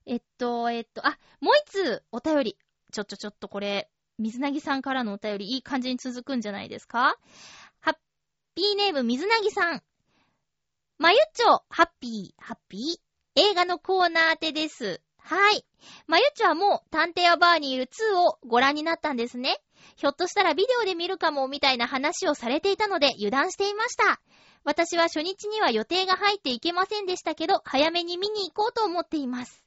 [0.05, 2.57] えっと、えっと、あ、もう一つお便り。
[2.91, 7.17] ちょっとちょっとこれ、水なぎさんからのお便りいい感じに続くんじゃないですか？
[7.79, 7.95] ハッ
[8.55, 9.83] ピーネーム水なぎさん。
[10.97, 13.41] まゆっちょ、ハッピー、ハッピー？
[13.41, 15.01] 映画のコーナー宛てです。
[15.19, 15.65] はい。
[16.07, 19.61] まゆっちょはもう、探偵はバーにいる2をご覧になったんですね。
[19.95, 24.19] ひょっとしたらビデオで見るかも、みたいな話をされていたので油断していました。
[24.63, 29.63] 私は初日には予定が入っていけませんでしたけど、早めに見に行こうと思っています。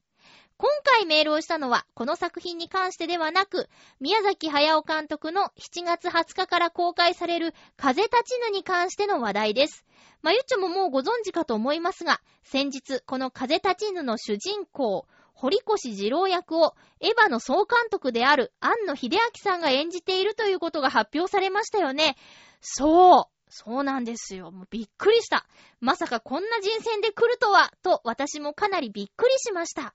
[0.59, 9.87] 今回メールをしたのは、この作品に関してではなく、宮崎駿監督の7月20日から公開される風立ちぬに関しての話題です。
[10.21, 15.07] まゆっちょももうご存知かと思いますが、先日、この風立ちぬの主人公、
[15.41, 22.17] 堀越二郎役を、エヴァの総監督である安野秀明さんが演じているということが発表されましたよね。
[22.61, 23.25] そう。
[23.49, 24.51] そうなんですよ。
[24.51, 25.47] もうびっくりした。
[25.81, 29.95] まさかこんな人選で来るとは、と私もかなりびっくりしました。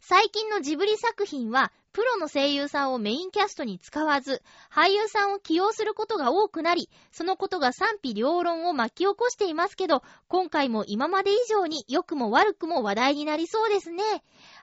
[0.00, 14.02] 最近のジブリ作品は、プロの声優さんをメインキャストに使わず、俳優さんを起用することが多くなり、そのことが賛否両論を巻き起こしていますけど、今回も今まで以上に良くも悪くも話題になりそうですね。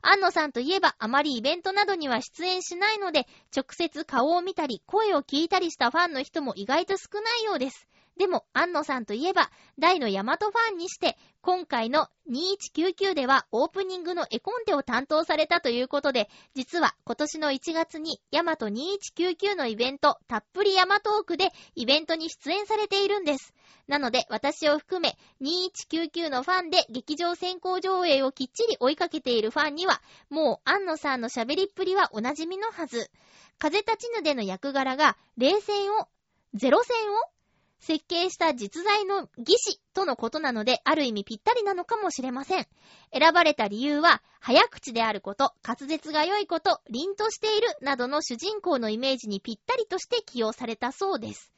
[0.01, 7.87] 安野さんといえば、あまりイベントなどには出演しないので、直接顔を見たり、声を聞いたりしたファンの人も意外と少ないようです。
[8.17, 23.53] でも、安野さんといえば、大のヤマトファンにして、今回の2199ではオープニングの絵コンテを担当されたということで、実は今年の1月にヤマト2199のイベント、たっぷりヤマトークでイベントに出演されているんです。
[23.87, 33.11] なので、私を含め2199のファンで劇場先行上映をきっちり追いかけているファンには、もう安野さんの喋りっぷりはおなじみのはず。
[33.59, 36.07] 風立ちぬでの役柄が、冷戦を、
[36.53, 37.34] ゼロ戦を
[37.79, 42.67] 設計した実在の技師とのことなので、ある意味ぴったりなのかもしれません。
[43.13, 51.51] 選ばれた理由は、早口であること、滑舌が良いこと、凛としているなどの主人公のイメージにぴったりとして起用されたそうです。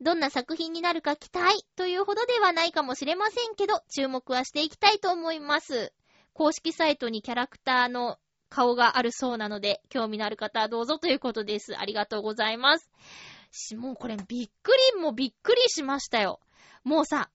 [0.00, 5.92] どんな作品になるか期待というほどではないかもしれませんけど、注目はしていきたいと思います。
[6.32, 11.76] 公式サイトにキャラクターの顔があるそうなので、興味のある方はどうぞということです。
[11.78, 12.90] ありがとうございます。
[13.54, 16.40] し、もうこれびっくりもびっくりしましたよ。
[16.82, 17.30] もうさ、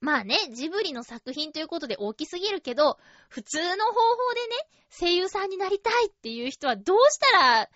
[0.00, 2.98] まあね、ジブリの作品ということで大きすぎるけど、
[3.28, 4.56] 普通の方法でね、
[4.90, 7.68] 声優さんになりたいっていう人はどうしたらい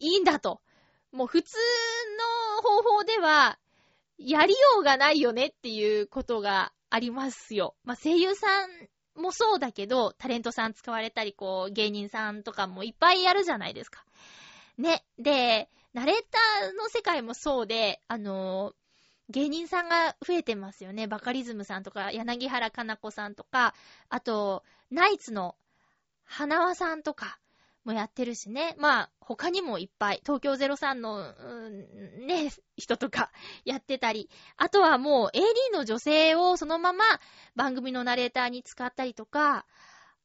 [0.00, 0.60] いんだと。
[1.12, 1.56] もう普通
[2.56, 3.58] の方法では、
[4.18, 7.76] やりようがないよねっていうことがありますよ。
[7.84, 8.70] まあ声優さん
[9.14, 14.04] もそうだけど、タレントさん使われたり、こう、芸人さんとかもいっぱいやるじゃないですか。
[14.76, 15.04] ね。
[15.18, 18.74] で、ナレーターの世界もそうで、あのー、
[19.30, 21.06] 芸人さんが増えてますよね。
[21.06, 23.74] バカリズムさんとか、柳原かな子さんとか、
[24.08, 25.56] あと、ナイツの
[26.24, 27.38] 花輪さんとか、
[27.88, 28.76] もやってるしね。
[28.78, 33.32] まあ、他にもいっぱい、東京03の、うん、ね、人とか
[33.64, 37.04] やってたり、あとはもう AD の女性をそのまま
[37.56, 39.64] 番組のナレーターに使ったりとか、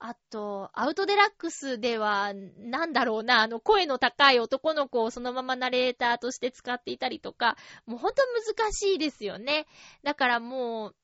[0.05, 8.21] あと、アウトデラックスでは、なんだろうな、あの、声の高い男の子をそのままナレーターとして使っていたりとか、もうほんと
[8.57, 9.65] 難しいですよね。
[10.03, 10.95] だからもう、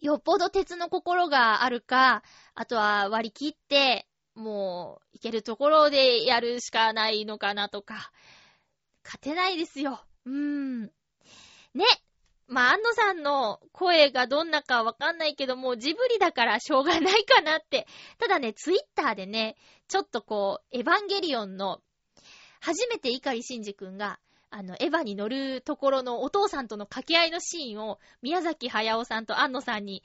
[0.00, 2.22] よっぽど鉄の心があるか、
[2.54, 8.12] あとは割り切って、もう、いけるところでやるしかないのかなとか、
[9.04, 10.00] 勝てないですよ。
[10.24, 10.82] うーん。
[11.74, 11.84] ね。
[12.48, 17.86] まあ、安野さんの声がどんなかわかんないけども、ジブリだからしょうがないかなって。
[18.18, 19.56] ただね、ツイッターでね、
[19.88, 21.80] ちょっとこう、エヴァンゲリオンの、
[22.60, 24.18] 初めて碇シンジ君が、
[24.50, 30.04] あの、エヴァに乗るところのお父さんとの掛け合いのシーンを、宮崎駿さんと安野さんに、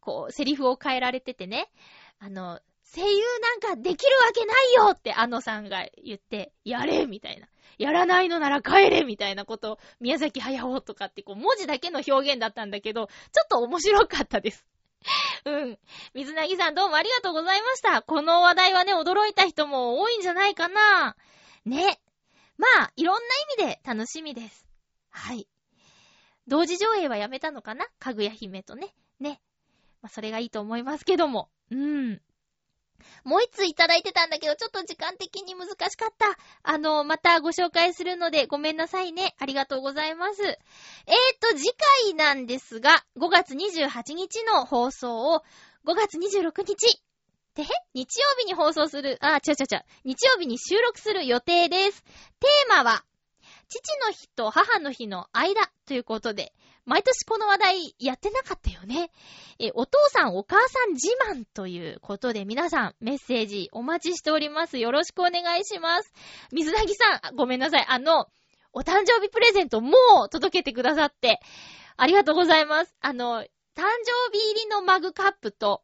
[0.00, 1.70] こう、セリフを変えられててね、
[2.18, 2.60] あの、
[2.92, 7.46] 声優なんかできるわけないよって安野さんが言って、やれみたいな。
[7.78, 14.66] やらないのなら帰れみたいなこと、宮崎駿とかってこう、文字だけの表現だったんだけど、ちょっと面白かったです。
[15.44, 15.78] うん。
[16.14, 18.02] 水なぎさんどうもありがとうございました。
[18.02, 21.16] この話題はね、驚いた人も多いんじゃないかな。
[21.64, 22.00] ね。
[22.58, 24.66] まあ、いろんな意味で楽しみです。
[25.10, 25.48] はい。
[26.46, 27.86] 同時上映はやめたのかな？
[27.98, 28.94] かぐや姫とね。
[29.18, 29.40] ね。
[30.02, 31.48] まあ、それがいいと思いますけども。
[31.70, 32.22] うん。
[33.24, 36.36] もう一ついただいてたんだけど、ちょっと時間的に難しかった。
[36.62, 39.34] あの、またご紹介するのでごめんなさいね。
[39.38, 40.42] ありがとうございます。
[40.42, 40.58] えー
[41.40, 41.70] と、次
[42.04, 45.42] 回なんですが、5月28日の放送を
[45.86, 47.02] 5月26日、
[47.54, 47.66] てへ？
[47.94, 52.02] 日曜日に放送する、あ、ちゃちゃちゃ、日曜日に収録する予定です。
[52.02, 53.04] テーマは、
[53.68, 56.52] 父の日と母の日の間ということで、
[56.84, 59.10] 毎年この話題やってなかったよね。
[59.58, 64.78] え、お父さんお母さん自慢ということで皆さんメッセージお待ちしております。
[64.78, 66.12] よろしくお願いします。
[66.52, 67.86] 水なぎさん、ごめんなさい。
[67.88, 68.26] あの、
[68.72, 69.92] お誕生日プレゼントも
[70.26, 71.40] う届けてくださって、
[71.96, 72.94] ありがとうございます。
[73.00, 75.82] あの、誕生日入りのマグカップと、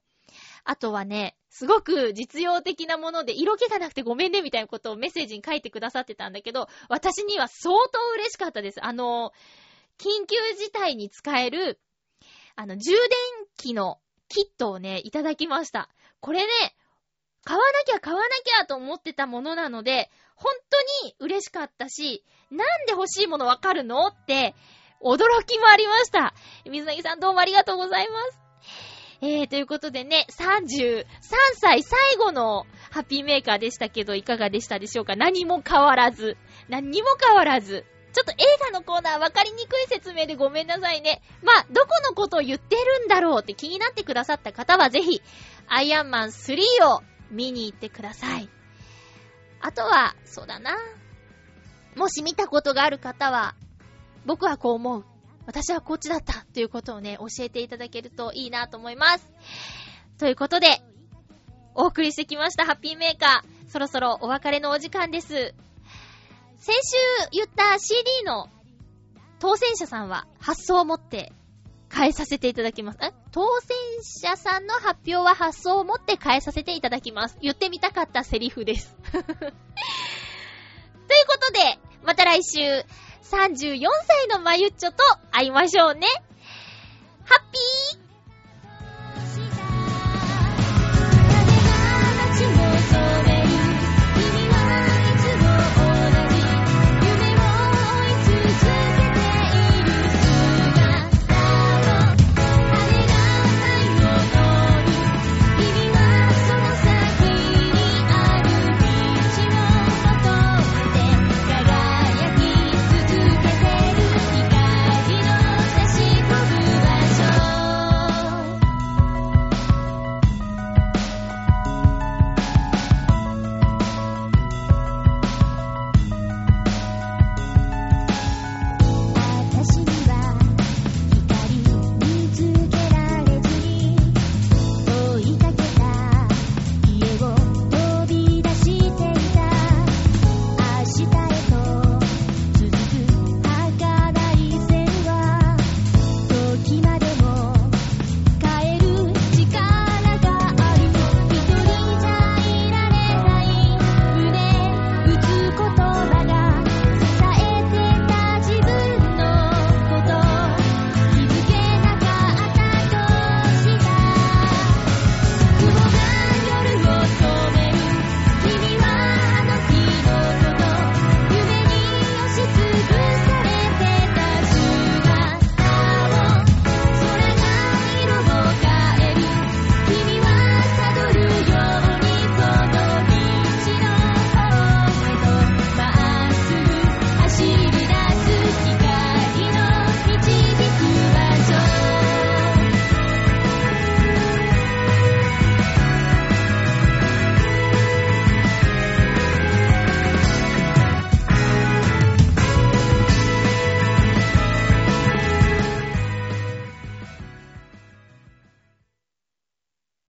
[0.64, 8.84] あとはね、すごく実用的なもので、色気がなくてごめんねみたいなことをメッセージに書いてくださってたんだけど、私には相当嬉しかったです。
[8.84, 9.32] あの、
[9.99, 11.80] 緊急事態に使える、
[12.55, 13.01] あの、充電
[13.57, 15.88] 器のキットをね、いただきました。
[16.20, 16.49] これね、
[17.44, 24.55] 買わなきゃ買わなきゃと思ってたものなので、本当に嬉しかったし、なんで欲しいものわかるのって、
[25.01, 26.34] 驚きもありました。
[26.68, 28.40] 水なぎさんどうもありがとうございます。
[29.22, 31.05] えー、ということでね、33
[31.55, 35.16] 歳最後のハッピーメーカーでしたけど、いかがでしたでしょうか？
[35.16, 36.36] 何も変わらず。
[36.68, 37.84] 何にも変わらず。
[38.16, 41.20] ちょっと映画のコーナー分かりにくい説明でごめんなさいね。
[41.42, 45.20] まあ、どこのことを言ってるんだろうって気になってくださった方はぜひ、
[45.66, 46.56] アイアンマン3
[46.88, 48.48] を見に行ってください。
[49.60, 50.78] あとは、そうだな。
[51.94, 53.54] もし見たことがある方は、
[54.24, 55.04] 僕はこう思う。
[55.44, 59.30] 私はこっちだったということをね、教えていただけるといいなと思います。
[60.16, 60.80] ということで、
[61.74, 63.70] お送りしてきましたハッピーメーカー。
[63.70, 65.54] そろそろお別れのお時間です。
[66.59, 66.80] 先週
[67.32, 68.48] 言った CD の
[69.38, 71.32] 当選者さんは発送を持って
[71.92, 72.98] 変えさせていただきます。
[73.02, 73.12] え？
[73.32, 77.36] 当選者さんの発表は発送を持って変えさせていただきます。
[77.40, 78.96] 言ってみたかったセリフです。
[79.12, 79.34] というこ
[81.40, 82.61] とで、また来週、
[83.30, 84.96] 34歳のまゆっちょと
[85.30, 86.07] 会いましょうね。
[87.24, 88.05] ハッピー